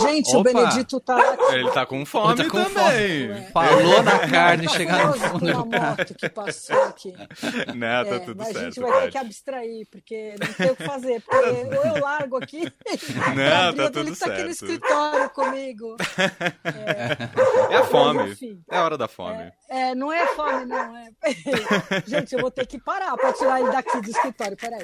Gente, 0.00 0.34
o 0.34 0.40
Opa! 0.40 0.52
Benedito 0.52 1.00
tá 1.00 1.18
aqui. 1.18 1.54
Ele 1.54 1.70
tá 1.72 1.84
com 1.84 2.06
fome 2.06 2.36
Tá 2.36 2.44
com 2.48 2.64
também. 2.64 3.28
fome. 3.34 3.46
Falou 3.52 4.02
na 4.02 4.18
carne, 4.30 4.66
Tá 4.68 4.72
chegar 4.74 5.06
no 5.08 5.14
fundo 5.14 5.52
do 5.52 5.66
prato. 5.66 5.98
moto 5.98 6.14
que 6.14 6.28
passou 6.28 6.82
aqui. 6.84 7.12
Não, 7.74 8.04
tá 8.04 8.14
É, 8.14 8.18
tudo 8.20 8.36
mas 8.38 8.48
certo. 8.52 8.58
a 8.58 8.64
gente 8.70 8.80
vai 8.80 8.90
ter 8.92 8.98
Paty. 9.00 9.10
que 9.10 9.18
abstrair, 9.18 9.88
porque 9.90 10.34
não 10.40 10.52
tem 10.54 10.70
o 10.70 10.76
que 10.76 10.84
fazer. 10.84 11.20
Porque 11.20 11.76
ou 11.76 11.84
eu 11.96 12.02
largo 12.02 12.36
aqui, 12.36 12.62
Não, 13.34 13.74
tá 13.74 13.87
ele 13.96 14.16
tá 14.16 14.26
aqui 14.26 14.42
no 14.42 14.54
certo. 14.54 14.72
escritório 14.72 15.30
comigo. 15.30 15.96
É 17.70 17.76
a 17.76 17.84
fome. 17.84 18.30
Enfim. 18.30 18.62
É 18.70 18.76
a 18.76 18.84
hora 18.84 18.98
da 18.98 19.08
fome. 19.08 19.52
É, 19.68 19.94
não 19.94 20.12
é 20.12 20.26
fome, 20.28 20.64
não. 20.66 20.96
É... 20.96 21.10
Gente, 22.06 22.34
eu 22.34 22.40
vou 22.40 22.50
ter 22.50 22.66
que 22.66 22.78
parar 22.78 23.16
para 23.16 23.32
tirar 23.32 23.60
ele 23.60 23.70
daqui 23.70 24.00
do 24.00 24.10
escritório. 24.10 24.56
Peraí. 24.56 24.82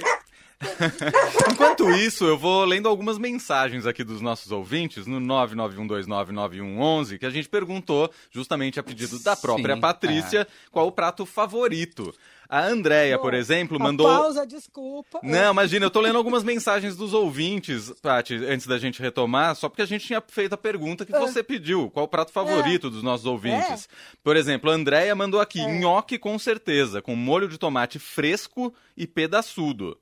Enquanto 1.52 1.90
isso, 1.90 2.25
eu 2.25 2.38
vou 2.38 2.64
lendo 2.64 2.88
algumas 2.88 3.18
mensagens 3.18 3.87
aqui 3.87 4.02
dos 4.04 4.20
nossos 4.20 4.50
ouvintes 4.52 5.06
no 5.06 5.20
991299111, 5.20 7.18
que 7.18 7.26
a 7.26 7.30
gente 7.30 7.49
perguntou, 7.49 8.11
justamente 8.30 8.78
a 8.78 8.82
pedido 8.82 9.18
da 9.20 9.37
própria 9.37 9.75
Sim, 9.75 9.80
Patrícia, 9.80 10.46
qual 10.70 10.87
o 10.87 10.92
prato 10.92 11.26
favorito. 11.26 12.14
A 12.49 12.62
Andréia, 12.66 13.18
por 13.18 13.32
Bom, 13.32 13.38
exemplo, 13.38 13.80
mandou. 13.80 14.06
Pausa, 14.06 14.46
desculpa. 14.46 15.18
Não, 15.23 15.50
imagina, 15.52 15.87
eu 15.87 15.90
tô 15.90 16.00
lendo 16.00 16.18
algumas 16.18 16.44
mensagens 16.44 16.94
dos 16.94 17.14
ouvintes, 17.14 17.90
Paty, 18.02 18.34
antes 18.46 18.66
da 18.66 18.78
gente 18.78 19.00
retomar, 19.00 19.56
só 19.56 19.68
porque 19.68 19.82
a 19.82 19.87
gente 19.87 20.06
tinha 20.06 20.23
feito 20.28 20.52
a 20.52 20.56
pergunta 20.58 21.06
que 21.06 21.14
É. 21.14 21.18
você 21.18 21.42
pediu. 21.42 21.90
Qual 21.90 22.04
o 22.04 22.08
prato 22.08 22.30
favorito 22.32 22.90
dos 22.90 23.02
nossos 23.02 23.25
ouvintes? 23.26 23.88
Por 24.23 24.37
exemplo, 24.37 24.70
a 24.70 24.75
Andréia 24.75 25.14
mandou 25.14 25.40
aqui, 25.40 25.61
É. 25.61 25.78
nhoque 25.80 26.18
com 26.18 26.38
certeza, 26.38 27.00
com 27.00 27.16
molho 27.16 27.49
de 27.49 27.58
tomate 27.58 27.99
fresco 27.99 28.73
e 28.96 29.06
pedaçudo. 29.06 29.99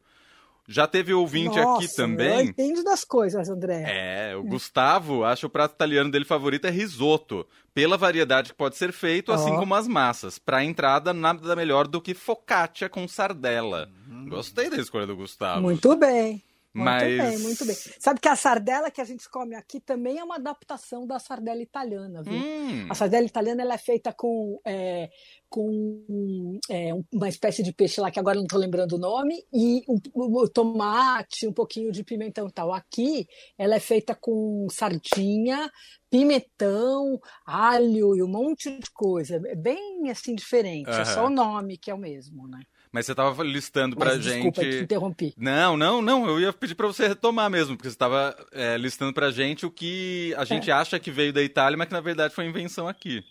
Já 0.73 0.87
teve 0.87 1.13
ouvinte 1.13 1.57
Nossa, 1.61 1.77
aqui 1.85 1.85
Eu 1.93 1.97
também. 1.97 2.47
entendo 2.49 2.83
das 2.83 3.05
coisas, 3.05 3.49
André. 3.49 3.85
É, 3.87 4.37
o 4.37 4.43
Gustavo 4.43 5.23
acha 5.25 5.47
o 5.47 5.51
prato 5.51 5.75
italiano 5.75 6.11
dele 6.11 6.25
favorito 6.25 6.67
é 6.67 6.71
risoto, 6.71 7.47
pela 7.75 7.97
variedade 7.97 8.51
que 8.51 8.57
pode 8.57 8.77
ser 8.77 8.93
feito, 8.93 9.33
assim 9.33 9.51
Ó. 9.53 9.59
como 9.59 9.75
as 9.75 9.87
massas. 9.87 10.39
Pra 10.39 10.65
entrada, 10.65 11.13
nada 11.13 11.55
melhor 11.55 11.87
do 11.87 12.01
que 12.01 12.15
focaccia 12.15 12.89
com 12.89 13.07
sardela. 13.07 13.89
Gostei 14.29 14.71
da 14.71 14.77
escolha 14.77 15.07
do 15.07 15.17
Gustavo. 15.17 15.61
Muito 15.63 15.95
bem. 15.97 16.43
Muito 16.75 16.87
Mas- 16.87 17.19
bem, 17.19 17.39
muito 17.41 17.67
bem. 17.67 17.77
Sabe 17.99 18.19
que 18.19 18.29
a 18.29 18.35
sardela 18.35 18.91
que 18.91 19.03
a 19.03 19.05
gente 19.05 19.29
come 19.29 19.55
aqui 19.55 19.79
também 19.79 20.19
é 20.19 20.25
uma 20.25 20.37
adaptação 20.37 21.07
da 21.07 21.19
sardela 21.19 21.61
italiana, 21.61 22.23
viu? 22.23 22.33
Hum, 22.33 22.87
A 22.89 22.95
sardela 22.95 23.27
italiana 23.27 23.61
ela 23.61 23.75
é 23.75 23.79
feita 23.79 24.11
com, 24.11 24.59
é, 24.65 25.11
com 25.53 26.59
é, 26.71 26.95
um- 26.95 27.05
uma 27.13 27.29
espécie 27.29 27.63
de 27.63 27.73
peixe 27.73 28.01
lá 28.01 28.11
que 28.11 28.19
agora 28.19 28.37
não 28.37 28.45
estou 28.45 28.59
lembrando 28.59 28.95
o 28.95 28.99
nome, 28.99 29.35
e 29.53 29.83
um, 29.87 29.99
um 30.15 30.47
tomate, 30.49 31.47
um 31.47 31.53
pouquinho 31.53 31.93
de 31.93 32.03
pimentão 32.03 32.49
e 32.49 32.53
tal. 32.53 32.73
Aqui 32.73 33.27
ela 33.59 33.75
é 33.77 33.81
feita 33.81 34.15
com 34.15 34.67
sardinha, 34.71 35.71
pimentão, 36.11 37.21
alho 37.47 38.17
e 38.17 38.23
um 38.23 38.29
monte 38.29 38.71
de 38.79 38.91
coisa. 38.93 39.37
É 39.47 39.55
bem 39.55 40.11
assim 40.11 40.35
diferente. 40.35 40.89
É 40.91 41.05
só 41.05 41.27
o 41.27 41.31
nome 41.31 41.77
que 41.77 41.91
é 41.91 41.95
o 41.95 41.99
mesmo, 41.99 42.49
né? 42.49 42.61
mas 42.95 43.07
você 43.07 43.15
tava 43.15 43.43
listando 43.43 43.97
pra 43.97 44.11
Mas 44.11 44.23
desculpa, 44.23 44.61
te 44.61 44.71
gente. 44.71 44.85
interrompi. 44.85 45.33
Não, 45.39 45.79
não, 45.79 46.03
não. 46.03 46.27
Eu 46.29 46.39
ia 46.39 46.53
pedir 46.53 46.75
pra 46.75 46.87
você 46.87 47.09
retomar 47.09 47.49
mesmo, 47.49 47.75
porque 47.75 47.89
você 47.89 47.95
estava 47.95 48.37
listando 48.79 49.15
pra 49.15 49.31
gente 49.31 49.65
o 49.65 49.71
que 49.71 50.35
a 50.37 50.45
gente 50.45 50.71
acha 50.71 51.01
que 51.01 51.11
veio 51.11 51.33
da 51.33 51.43
Itália, 51.43 51.77
mas 51.79 51.87
que 51.89 51.95
na 51.95 52.03
verdade 52.03 52.35
foi 52.35 52.45
invenção 52.45 52.87
aqui. 52.87 53.25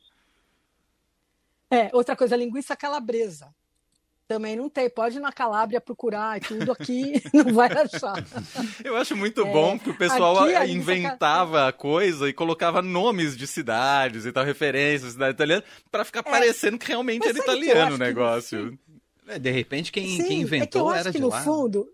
É, 1.72 1.90
outra 1.94 2.16
coisa, 2.16 2.36
linguiça 2.36 2.76
calabresa. 2.76 3.48
Também 4.28 4.56
não 4.56 4.70
tem. 4.70 4.90
Pode 4.90 5.18
ir 5.18 5.20
na 5.20 5.32
Calábria 5.32 5.82
procurar 5.82 6.38
e 6.38 6.40
tudo 6.40 6.72
aqui, 6.72 7.22
não 7.34 7.54
vai 7.54 7.68
achar. 7.70 8.16
Eu 8.84 8.96
acho 8.96 9.14
muito 9.16 9.42
É, 9.46 9.52
bom 9.52 9.78
que 9.78 9.90
o 9.90 9.98
pessoal 9.98 10.40
aqui 10.40 10.56
a 10.56 10.66
inventava 10.66 11.68
a 11.68 11.74
coisa 11.74 12.30
e 12.30 12.34
colocava 12.34 12.82
nomes 12.82 13.36
de 13.36 13.46
cidades 13.46 14.26
e 14.26 14.32
tal, 14.32 14.46
referências, 14.46 15.14
cidade 15.14 15.34
italiana, 15.34 15.64
pra 15.92 16.06
ficar 16.06 16.24
parecendo 16.24 16.78
que 16.78 16.88
realmente 16.88 17.26
É. 17.26 17.30
Era 17.30 17.40
italiano 17.40 17.80
o 17.80 17.84
acho 17.84 17.92
que 17.94 17.98
no 18.00 18.06
negócio. 18.06 18.80
É, 19.28 19.38
De 19.38 19.52
repente, 19.52 19.92
quem, 19.92 20.08
Sim, 20.08 20.18
quem 20.18 20.24
é 20.24 20.28
que 20.28 20.34
eu 20.34 20.42
inventou 20.42 20.90
acho 20.90 21.00
era 21.00 21.12
que 21.12 21.18
de 21.18 21.22
no 21.24 21.30
lá. 21.30 21.42
fundo. 21.44 21.92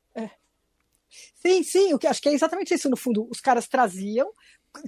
É. 1.48 1.54
Sim, 1.54 1.64
sim, 1.64 1.94
o 1.94 2.00
que 2.00 2.08
acho 2.08 2.22
que 2.22 2.30
é 2.30 2.34
exatamente 2.34 2.74
isso. 2.74 2.90
No 2.90 2.98
fundo, 2.98 3.28
os 3.30 3.40
caras 3.40 3.68
traziam, 3.68 4.32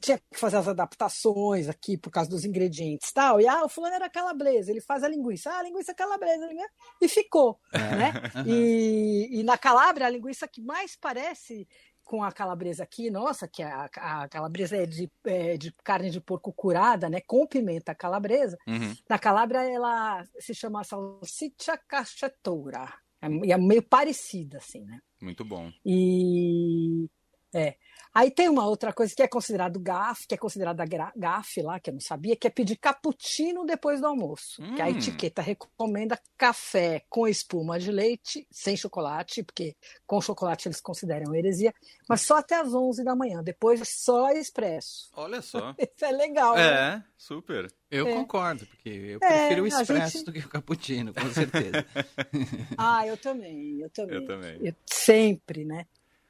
tinha 0.01 0.17
que 0.17 0.39
fazer 0.39 0.57
as 0.57 0.67
adaptações 0.67 1.67
aqui 1.67 1.97
por 1.97 2.11
causa 2.11 2.29
dos 2.29 2.45
ingredientes 2.45 3.09
e 3.09 3.13
tal. 3.13 3.41
E 3.41 3.47
ah, 3.47 3.63
o 3.63 3.69
fulano 3.69 3.95
era 3.95 4.09
calabresa, 4.09 4.71
ele 4.71 4.81
faz 4.81 5.03
a 5.03 5.07
linguiça. 5.07 5.49
Ah, 5.49 5.59
a 5.59 5.63
linguiça 5.63 5.93
calabresa, 5.93 6.45
linguiça, 6.45 6.69
e 7.01 7.07
ficou. 7.07 7.59
Né? 7.73 8.13
E, 8.45 9.39
e 9.39 9.43
na 9.43 9.57
Calábria, 9.57 10.07
a 10.07 10.09
linguiça 10.09 10.47
que 10.47 10.61
mais 10.61 10.95
parece 10.95 11.67
com 12.09 12.23
a 12.23 12.31
calabresa 12.31 12.83
aqui, 12.83 13.11
nossa, 13.11 13.47
que 13.47 13.61
a, 13.61 13.87
a 13.95 14.27
calabresa 14.27 14.75
é 14.75 14.85
de, 14.87 15.11
é 15.25 15.57
de 15.57 15.71
carne 15.83 16.09
de 16.09 16.19
porco 16.19 16.51
curada, 16.51 17.07
né? 17.07 17.21
Com 17.21 17.45
pimenta 17.45 17.93
calabresa. 17.93 18.57
Uhum. 18.67 18.95
Na 19.07 19.19
Calábria, 19.19 19.59
ela 19.59 20.25
se 20.39 20.55
chama 20.55 20.83
salsicha 20.83 21.77
cacciatora. 21.87 22.91
É, 23.21 23.27
e 23.45 23.51
é 23.51 23.57
meio 23.57 23.83
parecida, 23.83 24.57
assim, 24.57 24.83
né? 24.85 24.99
Muito 25.21 25.43
bom. 25.43 25.71
E. 25.85 27.07
É. 27.53 27.75
Aí 28.13 28.31
tem 28.31 28.49
uma 28.49 28.65
outra 28.67 28.91
coisa 28.91 29.13
que 29.15 29.21
é 29.21 29.27
considerado 29.27 29.79
gafe, 29.79 30.27
que 30.27 30.33
é 30.33 30.37
considerada 30.37 30.83
gafe 31.15 31.61
lá, 31.61 31.79
que 31.79 31.89
eu 31.89 31.93
não 31.93 32.01
sabia, 32.01 32.35
que 32.35 32.47
é 32.47 32.49
pedir 32.49 32.75
cappuccino 32.77 33.65
depois 33.65 34.01
do 34.01 34.07
almoço. 34.07 34.61
Que 34.75 34.81
a 34.81 34.85
Hum. 34.87 34.89
etiqueta 34.97 35.41
recomenda 35.41 36.19
café 36.37 37.03
com 37.07 37.27
espuma 37.27 37.79
de 37.79 37.91
leite, 37.91 38.47
sem 38.51 38.75
chocolate, 38.75 39.43
porque 39.43 39.75
com 40.07 40.19
chocolate 40.19 40.67
eles 40.67 40.81
consideram 40.81 41.35
heresia, 41.35 41.73
mas 42.07 42.21
só 42.21 42.37
até 42.37 42.55
às 42.55 42.73
11 42.73 43.03
da 43.03 43.15
manhã. 43.15 43.43
Depois 43.43 43.79
é 43.79 43.85
só 43.85 44.29
expresso. 44.31 45.09
Olha 45.15 45.41
só. 45.41 45.75
Isso 45.77 46.03
é 46.05 46.11
legal, 46.11 46.55
né? 46.55 46.95
É, 46.95 47.03
super. 47.17 47.71
Eu 47.91 48.07
É. 48.07 48.13
concordo, 48.13 48.65
porque 48.65 48.89
eu 48.89 49.19
É, 49.21 49.27
prefiro 49.47 49.61
o 49.61 49.65
a 49.65 49.67
expresso 49.81 50.17
gente- 50.17 50.25
do 50.25 50.33
que 50.33 50.39
o 50.39 50.49
cappuccino, 50.49 51.13
com 51.13 51.29
certeza. 51.31 51.85
Ah, 52.77 53.05
eu 53.05 53.17
também, 53.17 53.79
eu 53.81 53.89
também. 53.89 54.15
Eu 54.17 54.25
também. 54.25 54.57
Eu- 54.61 54.75
sempre, 54.85 55.63
né? 55.65 55.85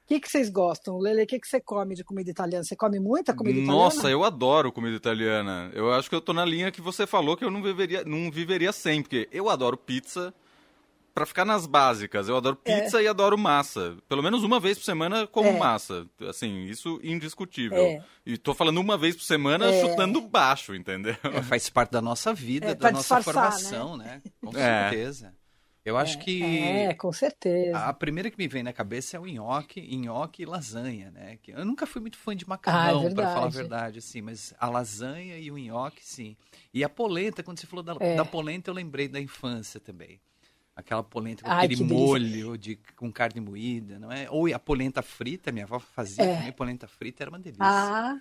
Que, 0.09 0.19
que 0.19 0.29
vocês 0.29 0.49
gostam? 0.49 0.97
Lele, 0.97 1.21
o 1.21 1.27
que, 1.27 1.39
que 1.39 1.47
você 1.47 1.61
come 1.61 1.93
de 1.93 2.03
comida 2.03 2.31
italiana? 2.31 2.63
Você 2.63 2.75
come 2.75 2.99
muita 2.99 3.31
comida 3.31 3.59
italiana? 3.59 3.83
Nossa, 3.83 4.09
eu 4.09 4.23
adoro 4.23 4.71
comida 4.71 4.95
italiana. 4.95 5.69
Eu 5.73 5.93
acho 5.93 6.09
que 6.09 6.15
eu 6.15 6.21
tô 6.21 6.33
na 6.33 6.43
linha 6.43 6.71
que 6.71 6.81
você 6.81 7.05
falou 7.05 7.37
que 7.37 7.45
eu 7.45 7.51
não 7.51 7.61
viveria, 7.61 8.03
não 8.03 8.31
viveria 8.31 8.71
sem, 8.71 9.03
porque 9.03 9.29
eu 9.31 9.47
adoro 9.49 9.77
pizza. 9.77 10.33
Pra 11.13 11.25
ficar 11.25 11.43
nas 11.43 11.65
básicas, 11.65 12.29
eu 12.29 12.37
adoro 12.37 12.57
é. 12.63 12.81
pizza 12.81 13.01
é. 13.01 13.03
e 13.03 13.07
adoro 13.07 13.37
massa. 13.37 13.97
Pelo 14.07 14.23
menos 14.23 14.41
uma 14.41 14.59
vez 14.59 14.77
por 14.77 14.85
semana 14.85 15.27
como 15.27 15.49
é. 15.49 15.57
massa. 15.57 16.07
Assim, 16.27 16.63
isso 16.65 16.99
indiscutível. 17.03 17.77
É. 17.77 18.03
E 18.25 18.37
tô 18.37 18.53
falando 18.53 18.79
uma 18.79 18.97
vez 18.97 19.15
por 19.15 19.23
semana 19.23 19.65
é. 19.65 19.81
chutando 19.81 20.21
baixo, 20.21 20.73
entendeu? 20.73 21.15
faz 21.43 21.69
parte 21.69 21.91
da 21.91 22.01
nossa 22.01 22.33
vida, 22.33 22.73
da 22.73 22.91
nossa 22.91 23.21
formação, 23.21 23.97
né? 23.97 24.21
né? 24.23 24.31
Com 24.41 24.51
certeza. 24.53 25.33
Eu 25.89 25.97
acho 25.97 26.17
é, 26.17 26.21
que. 26.21 26.59
É, 26.59 26.93
com 26.93 27.11
certeza. 27.11 27.77
A 27.77 27.93
primeira 27.93 28.29
que 28.29 28.37
me 28.37 28.47
vem 28.47 28.61
na 28.61 28.71
cabeça 28.71 29.17
é 29.17 29.19
o 29.19 29.25
nhoque, 29.25 29.81
nhoque 29.97 30.43
e 30.43 30.45
lasanha, 30.45 31.09
né? 31.11 31.39
Eu 31.47 31.65
nunca 31.65 31.87
fui 31.87 31.99
muito 31.99 32.17
fã 32.17 32.35
de 32.35 32.47
macarrão, 32.47 33.01
ah, 33.01 33.05
é 33.05 33.13
para 33.13 33.33
falar 33.33 33.47
a 33.47 33.49
verdade, 33.49 33.99
assim, 33.99 34.21
mas 34.21 34.53
a 34.59 34.69
lasanha 34.69 35.37
e 35.37 35.49
o 35.49 35.57
nhoque, 35.57 36.05
sim. 36.05 36.37
E 36.73 36.83
a 36.83 36.89
polenta, 36.89 37.41
quando 37.41 37.59
você 37.59 37.65
falou 37.65 37.83
da, 37.83 37.95
é. 37.99 38.15
da 38.15 38.23
polenta, 38.23 38.69
eu 38.69 38.73
lembrei 38.73 39.07
da 39.07 39.19
infância 39.19 39.79
também. 39.79 40.21
Aquela 40.75 41.03
polenta 41.03 41.43
com 41.43 41.51
Ai, 41.51 41.65
aquele 41.65 41.83
molho 41.83 42.57
de, 42.57 42.79
com 42.95 43.11
carne 43.11 43.41
moída, 43.41 43.99
não 43.99 44.11
é? 44.11 44.29
Ou 44.29 44.53
a 44.53 44.59
polenta 44.59 45.01
frita, 45.01 45.51
minha 45.51 45.65
avó 45.65 45.77
fazia 45.79 46.23
é. 46.23 46.35
também 46.37 46.51
polenta 46.53 46.87
frita, 46.87 47.23
era 47.23 47.29
uma 47.29 47.39
delícia. 47.39 47.65
Ah, 47.65 48.17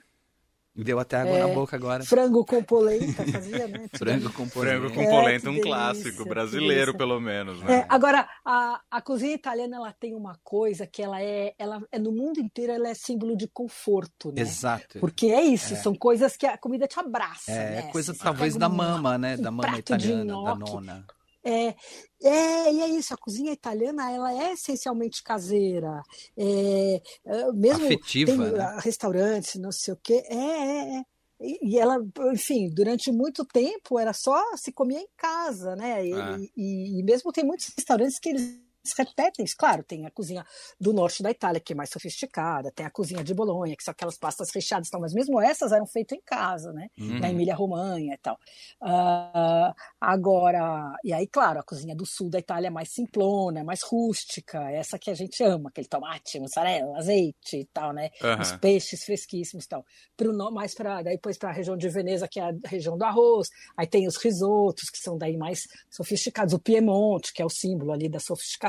Deu 0.85 1.01
até 1.01 1.17
água 1.17 1.37
é, 1.37 1.41
na 1.41 1.49
boca 1.49 1.75
agora. 1.75 2.05
Frango 2.05 2.45
com 2.45 2.63
polenta 2.63 3.25
fazia, 3.27 3.67
né? 3.67 3.89
frango 3.99 4.33
com 4.33 4.49
polenta. 4.49 4.77
Frango 4.79 4.95
com 4.95 5.05
polenta, 5.05 5.47
é, 5.47 5.51
um 5.51 5.55
delícia, 5.55 5.63
clássico, 5.63 6.25
brasileiro 6.25 6.97
pelo 6.97 7.19
menos. 7.21 7.61
Né? 7.63 7.81
É, 7.81 7.87
agora, 7.89 8.29
a, 8.45 8.81
a 8.89 9.03
cozinha 9.03 9.35
italiana 9.35 9.77
ela 9.77 9.93
tem 9.93 10.15
uma 10.15 10.39
coisa 10.45 10.87
que 10.87 11.03
ela 11.03 11.21
é, 11.21 11.53
ela 11.59 11.83
é 11.91 11.99
no 11.99 12.13
mundo 12.13 12.39
inteiro 12.39 12.73
ela 12.73 12.89
é 12.89 12.95
símbolo 12.95 13.37
de 13.37 13.49
conforto, 13.49 14.31
né? 14.31 14.41
Exato. 14.41 15.01
Porque 15.01 15.27
é 15.27 15.43
isso, 15.43 15.75
são 15.77 15.95
coisas 15.95 16.37
que 16.37 16.47
a 16.47 16.57
comida 16.57 16.87
te 16.87 17.01
abraça, 17.01 17.51
é, 17.51 17.71
né? 17.71 17.83
coisa 17.91 18.15
talvez 18.15 18.55
da 18.55 18.69
mama, 18.69 19.19
né? 19.19 19.37
Da 19.37 19.51
mama 19.51 19.79
italiana, 19.79 20.25
da 20.45 20.55
nona. 20.55 21.05
É, 21.49 21.75
é, 22.23 22.73
e 22.73 22.81
é 22.83 22.89
isso, 22.89 23.15
a 23.15 23.17
cozinha 23.17 23.53
italiana 23.53 24.13
ela 24.13 24.33
é 24.33 24.53
essencialmente 24.53 25.23
caseira, 25.23 26.03
é, 26.37 27.01
é 27.25 27.53
mesmo 27.53 27.87
Afetiva, 27.87 28.31
tem 28.31 28.39
né? 28.39 28.77
restaurantes, 28.81 29.55
não 29.55 29.73
sei 29.73 29.95
o 29.95 29.99
quê, 30.03 30.23
é, 30.29 30.37
é, 30.37 30.99
é. 30.99 31.03
E 31.41 31.79
ela, 31.79 31.97
enfim, 32.33 32.69
durante 32.69 33.13
muito 33.13 33.45
tempo 33.45 33.99
era 33.99 34.13
só 34.13 34.43
se 34.57 34.73
comia 34.73 34.99
em 34.99 35.09
casa, 35.17 35.77
né? 35.77 36.05
E, 36.05 36.13
ah. 36.13 36.37
e, 36.57 36.99
e 36.99 37.03
mesmo 37.05 37.31
tem 37.31 37.45
muitos 37.45 37.73
restaurantes 37.77 38.19
que 38.19 38.31
eles 38.31 38.68
repetem. 38.97 39.45
Claro, 39.57 39.83
tem 39.83 40.07
a 40.07 40.11
cozinha 40.11 40.45
do 40.81 40.93
norte 40.93 41.23
da 41.23 41.31
Itália, 41.31 41.61
que 41.61 41.73
é 41.73 41.77
mais 41.77 41.91
sofisticada, 41.91 42.71
tem 42.71 42.87
a 42.87 42.91
cozinha 42.91 43.23
de 43.23 43.35
Bolonha, 43.35 43.77
que 43.77 43.83
são 43.83 43.93
aquelas 43.93 44.17
pastas 44.17 44.51
recheadas, 44.55 44.89
tal, 44.89 45.01
mas 45.01 45.13
mesmo 45.13 45.41
essas 45.41 45.73
eram 45.73 45.87
feitas 45.87 46.17
em 46.17 46.23
casa, 46.23 46.73
né? 46.73 46.89
Uhum. 46.99 47.19
Na 47.19 47.31
Emília-Romanha 47.31 48.15
e 48.15 48.19
tal. 48.19 48.39
Uh, 48.81 49.75
agora, 50.01 50.95
e 51.05 51.13
aí, 51.13 51.27
claro, 51.27 51.61
a 51.61 51.63
cozinha 51.63 51.95
do 51.95 52.07
sul 52.07 52.31
da 52.31 52.39
Itália 52.39 52.69
é 52.69 52.71
mais 52.71 52.93
simplona, 52.93 53.61
é 53.61 53.63
mais 53.65 53.83
rústica, 53.83 54.71
essa 54.71 54.99
que 54.99 55.11
a 55.11 55.15
gente 55.15 55.43
ama, 55.43 55.69
aquele 55.71 55.89
tomate, 55.89 56.39
mussarela, 56.39 56.97
azeite 56.97 57.59
e 57.59 57.65
tal, 57.67 57.93
né? 57.93 58.11
Uhum. 58.23 58.41
Os 58.41 58.53
peixes 58.53 59.05
fresquíssimos 59.05 59.65
e 59.65 59.69
tal. 59.69 59.85
Pro, 60.17 60.33
mais 60.53 60.75
para 60.75 61.03
depois 61.03 61.37
para 61.37 61.51
a 61.51 61.53
região 61.53 61.77
de 61.77 61.89
Veneza, 61.89 62.29
que 62.29 62.41
é 62.41 62.45
a 62.45 62.53
região 62.65 62.97
do 62.97 63.05
arroz. 63.05 63.49
Aí 63.77 63.87
tem 63.87 64.07
os 64.07 64.17
risotos, 64.17 64.91
que 64.91 64.99
são 64.99 65.19
daí 65.19 65.37
mais 65.37 65.61
sofisticados. 65.91 66.55
O 66.55 66.59
Piemonte, 66.59 67.33
que 67.33 67.43
é 67.43 67.45
o 67.45 67.51
símbolo 67.51 67.93
ali 67.93 68.09
da 68.09 68.21
sofisticação 68.21 68.68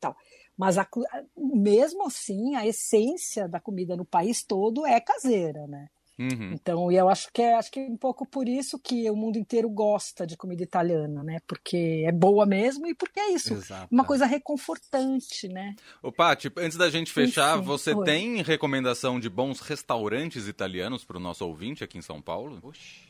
tal. 0.00 0.16
Mas 0.56 0.78
a, 0.78 0.88
mesmo 1.36 2.06
assim, 2.06 2.54
a 2.54 2.66
essência 2.66 3.46
da 3.46 3.60
comida 3.60 3.96
no 3.96 4.04
país 4.04 4.42
todo 4.42 4.86
é 4.86 4.98
caseira, 5.00 5.66
né? 5.66 5.88
Uhum. 6.18 6.52
Então, 6.52 6.90
e 6.90 6.96
eu 6.96 7.10
acho 7.10 7.28
que 7.30 7.42
é 7.42 7.54
acho 7.54 7.70
que 7.70 7.78
é 7.78 7.82
um 7.82 7.96
pouco 7.96 8.24
por 8.24 8.48
isso 8.48 8.78
que 8.78 9.08
o 9.10 9.14
mundo 9.14 9.36
inteiro 9.36 9.68
gosta 9.68 10.26
de 10.26 10.34
comida 10.34 10.62
italiana, 10.62 11.22
né? 11.22 11.40
Porque 11.46 12.04
é 12.06 12.12
boa 12.12 12.46
mesmo 12.46 12.86
e 12.86 12.94
porque 12.94 13.20
é 13.20 13.32
isso, 13.32 13.52
Exato. 13.52 13.86
uma 13.90 14.04
coisa 14.04 14.24
reconfortante, 14.24 15.46
né? 15.48 15.76
Ô, 16.02 16.10
Paty, 16.10 16.50
antes 16.56 16.78
da 16.78 16.88
gente 16.88 17.12
fechar, 17.12 17.58
Enfim, 17.58 17.66
você 17.66 17.92
foi. 17.92 18.04
tem 18.06 18.42
recomendação 18.42 19.20
de 19.20 19.28
bons 19.28 19.60
restaurantes 19.60 20.48
italianos 20.48 21.04
para 21.04 21.18
o 21.18 21.20
nosso 21.20 21.46
ouvinte 21.46 21.84
aqui 21.84 21.98
em 21.98 22.02
São 22.02 22.22
Paulo? 22.22 22.60
Oxi. 22.62 23.05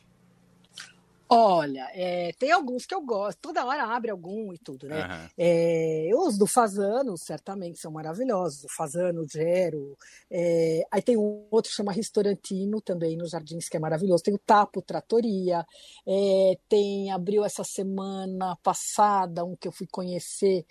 Olha, 1.29 1.89
é, 1.93 2.31
tem 2.39 2.51
alguns 2.51 2.85
que 2.85 2.95
eu 2.95 3.01
gosto, 3.01 3.39
toda 3.39 3.65
hora 3.65 3.83
abre 3.83 4.09
algum 4.09 4.53
e 4.53 4.57
tudo, 4.57 4.87
né? 4.87 5.05
Uhum. 5.05 5.29
É, 5.37 6.09
os 6.13 6.37
do 6.37 6.47
Fazano, 6.47 7.17
certamente, 7.17 7.79
são 7.79 7.91
maravilhosos. 7.91 8.63
O 8.63 8.69
Fazano, 8.69 9.21
o 9.21 9.27
Gero. 9.27 9.97
É, 10.31 10.83
aí 10.89 11.01
tem 11.01 11.17
um 11.17 11.45
outro 11.51 11.69
que 11.69 11.75
chama 11.75 11.91
Restaurantino, 11.91 12.79
também 12.79 13.17
nos 13.17 13.31
Jardins, 13.31 13.67
que 13.67 13.75
é 13.75 13.79
maravilhoso. 13.79 14.23
Tem 14.23 14.33
o 14.33 14.39
Tapo 14.39 14.81
Tratoria. 14.81 15.65
É, 16.07 16.57
tem, 16.69 17.11
abriu 17.11 17.43
essa 17.43 17.63
semana 17.63 18.55
passada 18.63 19.43
um 19.43 19.55
que 19.55 19.67
eu 19.67 19.71
fui 19.71 19.87
conhecer, 19.87 20.65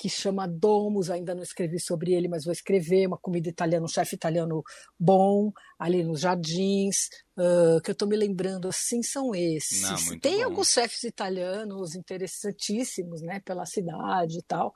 que 0.00 0.08
chama 0.08 0.48
Domus, 0.48 1.10
ainda 1.10 1.34
não 1.34 1.42
escrevi 1.42 1.78
sobre 1.78 2.14
ele, 2.14 2.26
mas 2.26 2.46
vou 2.46 2.52
escrever, 2.54 3.06
uma 3.06 3.18
comida 3.18 3.50
italiana, 3.50 3.84
um 3.84 3.88
chefe 3.88 4.14
italiano 4.14 4.64
bom, 4.98 5.52
ali 5.78 6.02
nos 6.02 6.20
jardins, 6.20 7.10
uh, 7.36 7.82
que 7.82 7.90
eu 7.90 7.92
estou 7.92 8.08
me 8.08 8.16
lembrando 8.16 8.66
assim, 8.66 9.02
são 9.02 9.34
esses. 9.34 9.82
Não, 9.82 10.18
Tem 10.18 10.38
bom. 10.38 10.44
alguns 10.44 10.70
chefes 10.70 11.02
italianos 11.02 11.94
interessantíssimos, 11.94 13.20
né, 13.20 13.40
pela 13.40 13.66
cidade 13.66 14.38
e 14.38 14.42
tal, 14.42 14.74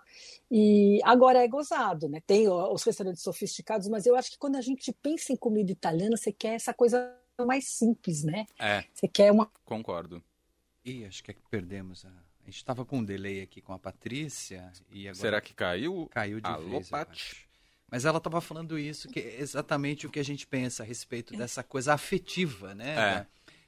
e 0.50 1.00
agora 1.04 1.42
é 1.42 1.48
gozado, 1.48 2.06
né, 2.06 2.20
tem 2.26 2.46
os 2.46 2.82
restaurantes 2.82 3.22
sofisticados, 3.22 3.88
mas 3.88 4.04
eu 4.04 4.14
acho 4.16 4.30
que 4.30 4.38
quando 4.38 4.56
a 4.56 4.60
gente 4.60 4.92
pensa 4.92 5.32
em 5.32 5.37
comida 5.37 5.72
italiana, 5.72 6.18
você 6.18 6.32
quer 6.32 6.56
essa 6.56 6.74
coisa 6.74 7.16
mais 7.46 7.66
simples, 7.66 8.24
né? 8.24 8.44
É. 8.60 8.84
Você 8.92 9.08
quer 9.08 9.32
uma... 9.32 9.50
Concordo. 9.64 10.22
Ih, 10.84 11.06
acho 11.06 11.24
que 11.24 11.30
é 11.30 11.34
que 11.34 11.40
perdemos 11.50 12.04
a 12.04 12.12
a 12.44 12.50
gente 12.50 12.57
estava 12.57 12.85
com 12.85 12.98
um 12.98 13.04
delay 13.04 13.40
aqui 13.40 13.61
com 13.61 13.72
a 13.72 13.78
Patrícia 13.78 14.70
e 14.90 15.09
agora 15.09 15.14
Será 15.14 15.40
que 15.40 15.54
caiu? 15.54 16.09
Caiu 16.11 16.40
de 16.40 16.46
Alô, 16.46 16.70
vez, 16.70 16.90
Pat? 16.90 17.46
Mas 17.90 18.04
ela 18.04 18.18
estava 18.18 18.40
falando 18.40 18.78
isso, 18.78 19.09
que 19.09 19.20
é 19.20 19.40
exatamente 19.40 20.07
o 20.07 20.11
que 20.11 20.18
a 20.18 20.24
gente 20.24 20.46
pensa 20.46 20.83
a 20.83 20.87
respeito 20.87 21.37
dessa 21.37 21.62
coisa 21.62 21.94
afetiva, 21.94 22.74
né? 22.74 22.98
É. 23.20 23.26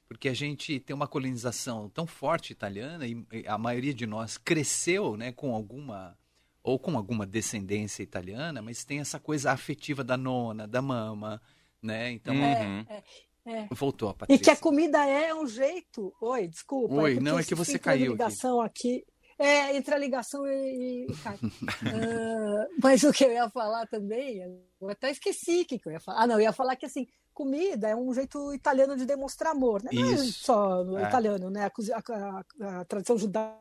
Porque 0.09 0.29
a 0.29 0.35
gente 0.35 0.79
tem 0.81 0.95
uma 0.95 1.09
colonização 1.09 1.89
tão 1.89 2.07
forte 2.07 2.53
italiana 2.53 3.07
e 3.07 3.25
a 3.47 3.57
maioria 3.57 3.95
de 3.95 4.07
nós 4.07 4.37
cresceu, 4.37 5.17
né, 5.17 5.33
com 5.33 5.55
alguma 5.55 6.17
ou 6.62 6.79
com 6.79 6.97
alguma 6.97 7.25
descendência 7.25 8.03
italiana, 8.03 8.61
mas 8.61 8.85
tem 8.85 8.99
essa 8.99 9.21
coisa 9.21 9.53
afetiva 9.53 10.03
da 10.03 10.17
nona, 10.17 10.67
da 10.67 10.83
mama, 10.83 11.41
né? 11.81 12.11
Então, 12.11 12.35
uhum. 12.35 12.85
é, 12.89 12.95
é. 12.95 13.05
É. 13.47 13.69
Voltou 13.71 14.09
a 14.09 14.15
Patrícia. 14.15 14.43
E 14.43 14.45
que 14.45 14.51
a 14.51 14.57
comida 14.57 15.07
é 15.07 15.33
um 15.33 15.47
jeito. 15.47 16.13
Oi, 16.21 16.49
desculpa. 16.49 16.95
Oi, 16.95 17.17
é 17.17 17.21
não, 17.21 17.39
é 17.39 17.45
que 17.45 17.55
você 17.55 17.79
caiu. 17.79 18.13
ligação 18.13 18.61
aqui. 18.61 18.97
aqui. 18.97 19.17
É, 19.39 19.77
entre 19.77 19.95
a 19.95 19.99
ligação 19.99 20.47
e, 20.47 21.07
e 21.07 21.17
cai. 21.23 21.35
uh, 21.37 22.69
mas 22.83 23.05
o 23.05 23.13
que 23.13 23.23
eu 23.23 23.33
ia 23.33 23.49
falar 23.51 23.87
também, 23.87 24.39
eu 24.81 24.89
até 24.89 25.11
esqueci 25.11 25.61
o 25.61 25.67
que, 25.67 25.79
que 25.79 25.89
eu 25.89 25.93
ia 25.93 26.01
falar. 26.01 26.23
Ah, 26.23 26.27
não, 26.27 26.37
eu 26.37 26.41
ia 26.41 26.53
falar 26.53 26.75
que 26.75 26.87
assim, 26.87 27.07
comida 27.35 27.87
é 27.87 27.95
um 27.95 28.13
jeito 28.15 28.55
italiano 28.55 28.97
de 28.97 29.05
demonstrar 29.05 29.53
amor, 29.53 29.83
né? 29.83 29.91
Não 29.93 30.11
é 30.11 30.17
só 30.17 30.99
é. 30.99 31.03
italiano, 31.03 31.51
né? 31.51 31.67
A, 31.67 31.71
a, 31.99 32.81
a, 32.81 32.85
tradição 32.87 33.19
judaica. 33.19 33.61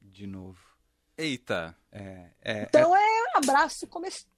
De 0.00 0.26
novo. 0.26 0.58
Eita. 1.18 1.76
É, 1.92 2.30
é, 2.40 2.62
então 2.62 2.96
é, 2.96 3.24
abraço 3.36 3.86
comestível. 3.86 4.32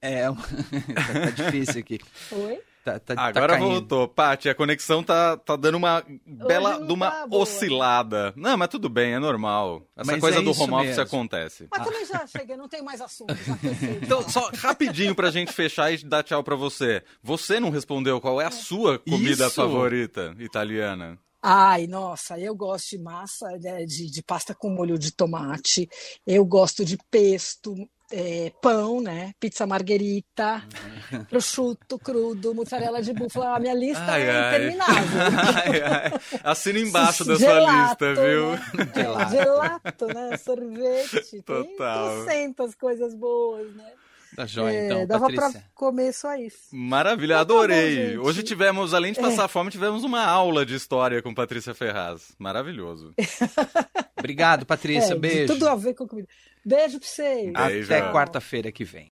É, 0.00 0.24
tá, 0.30 1.20
tá 1.24 1.30
difícil 1.30 1.80
aqui. 1.80 1.98
Oi? 2.30 2.62
Tá, 2.84 2.98
tá, 2.98 3.14
tá 3.14 3.22
Agora 3.22 3.54
tá 3.54 3.58
voltou. 3.58 4.08
Paty, 4.08 4.48
a 4.48 4.54
conexão 4.54 5.02
tá, 5.02 5.36
tá 5.36 5.56
dando 5.56 5.76
uma 5.76 6.04
bela 6.26 6.84
de 6.84 6.92
uma 6.92 7.10
tá 7.10 7.26
oscilada. 7.30 8.32
Não, 8.36 8.56
mas 8.56 8.68
tudo 8.68 8.88
bem, 8.88 9.14
é 9.14 9.18
normal. 9.18 9.82
Essa 9.96 10.12
mas 10.12 10.20
coisa 10.20 10.38
é 10.38 10.42
do 10.42 10.50
home 10.50 10.74
office 10.74 10.86
mesmo. 10.88 11.02
acontece. 11.02 11.68
Mas 11.70 11.84
também 11.84 12.06
já 12.06 12.26
cheguei, 12.26 12.56
não 12.56 12.68
tem 12.68 12.82
mais 12.82 13.00
assunto. 13.00 13.34
então, 14.02 14.28
só 14.28 14.50
rapidinho 14.56 15.14
pra 15.14 15.30
gente 15.30 15.52
fechar 15.52 15.92
e 15.92 16.04
dar 16.04 16.22
tchau 16.22 16.42
pra 16.42 16.56
você. 16.56 17.02
Você 17.22 17.60
não 17.60 17.70
respondeu 17.70 18.20
qual 18.20 18.40
é 18.40 18.46
a 18.46 18.50
sua 18.50 18.98
comida 18.98 19.46
Isso. 19.46 19.54
favorita 19.54 20.34
italiana? 20.38 21.18
Ai, 21.42 21.86
nossa, 21.86 22.38
eu 22.38 22.54
gosto 22.54 22.90
de 22.90 22.98
massa, 22.98 23.46
né, 23.58 23.84
de, 23.84 24.10
de 24.10 24.22
pasta 24.22 24.54
com 24.54 24.70
molho 24.70 24.98
de 24.98 25.12
tomate. 25.12 25.88
Eu 26.26 26.44
gosto 26.44 26.84
de 26.84 26.98
pesto, 27.10 27.74
é, 28.10 28.50
pão, 28.62 29.00
né? 29.00 29.32
Pizza 29.38 29.66
margherita, 29.66 30.64
uhum. 31.12 31.24
prosciutto 31.26 31.98
crudo, 31.98 32.54
mussarela 32.54 33.02
de 33.02 33.12
búfala. 33.12 33.56
A 33.56 33.60
minha 33.60 33.74
lista 33.74 34.04
ai, 34.04 34.28
é 34.28 34.48
interminável. 34.48 35.20
Ai, 35.54 36.40
Assina 36.42 36.78
embaixo 36.78 37.24
da 37.24 37.36
sua 37.36 37.60
lista, 37.60 38.14
viu? 38.14 38.50
Né? 38.52 38.58
É, 38.96 39.30
gelato, 39.30 40.06
né? 40.06 40.36
Sorvete. 40.38 41.42
Total. 41.42 42.24
Tem 42.26 42.50
200 42.50 42.74
coisas 42.74 43.14
boas, 43.14 43.74
né? 43.74 43.92
Tá 44.36 44.46
joia, 44.46 44.72
é, 44.74 44.86
então, 44.86 45.06
dava 45.06 45.26
Patrícia. 45.26 45.50
pra 45.50 45.62
comer 45.74 46.12
só 46.12 46.34
isso. 46.36 46.58
Maravilha, 46.72 47.34
então 47.34 47.36
tá 47.36 47.40
adorei. 47.40 48.16
Bom, 48.16 48.24
Hoje 48.24 48.42
tivemos, 48.42 48.92
além 48.92 49.12
de 49.12 49.20
passar 49.20 49.44
é. 49.44 49.48
fome, 49.48 49.70
tivemos 49.70 50.04
uma 50.04 50.24
aula 50.24 50.66
de 50.66 50.74
história 50.74 51.22
com 51.22 51.34
Patrícia 51.34 51.74
Ferraz. 51.74 52.34
Maravilhoso. 52.38 53.14
Obrigado, 54.18 54.66
Patrícia. 54.66 55.14
É, 55.14 55.18
Beijo. 55.18 55.54
Tudo 55.54 55.68
a 55.68 55.76
ver 55.76 55.94
com 55.94 56.06
comida. 56.06 56.28
Beijo 56.64 56.98
pra 56.98 57.08
vocês. 57.08 57.52
Até 57.54 58.12
quarta-feira 58.12 58.70
que 58.70 58.84
vem. 58.84 59.06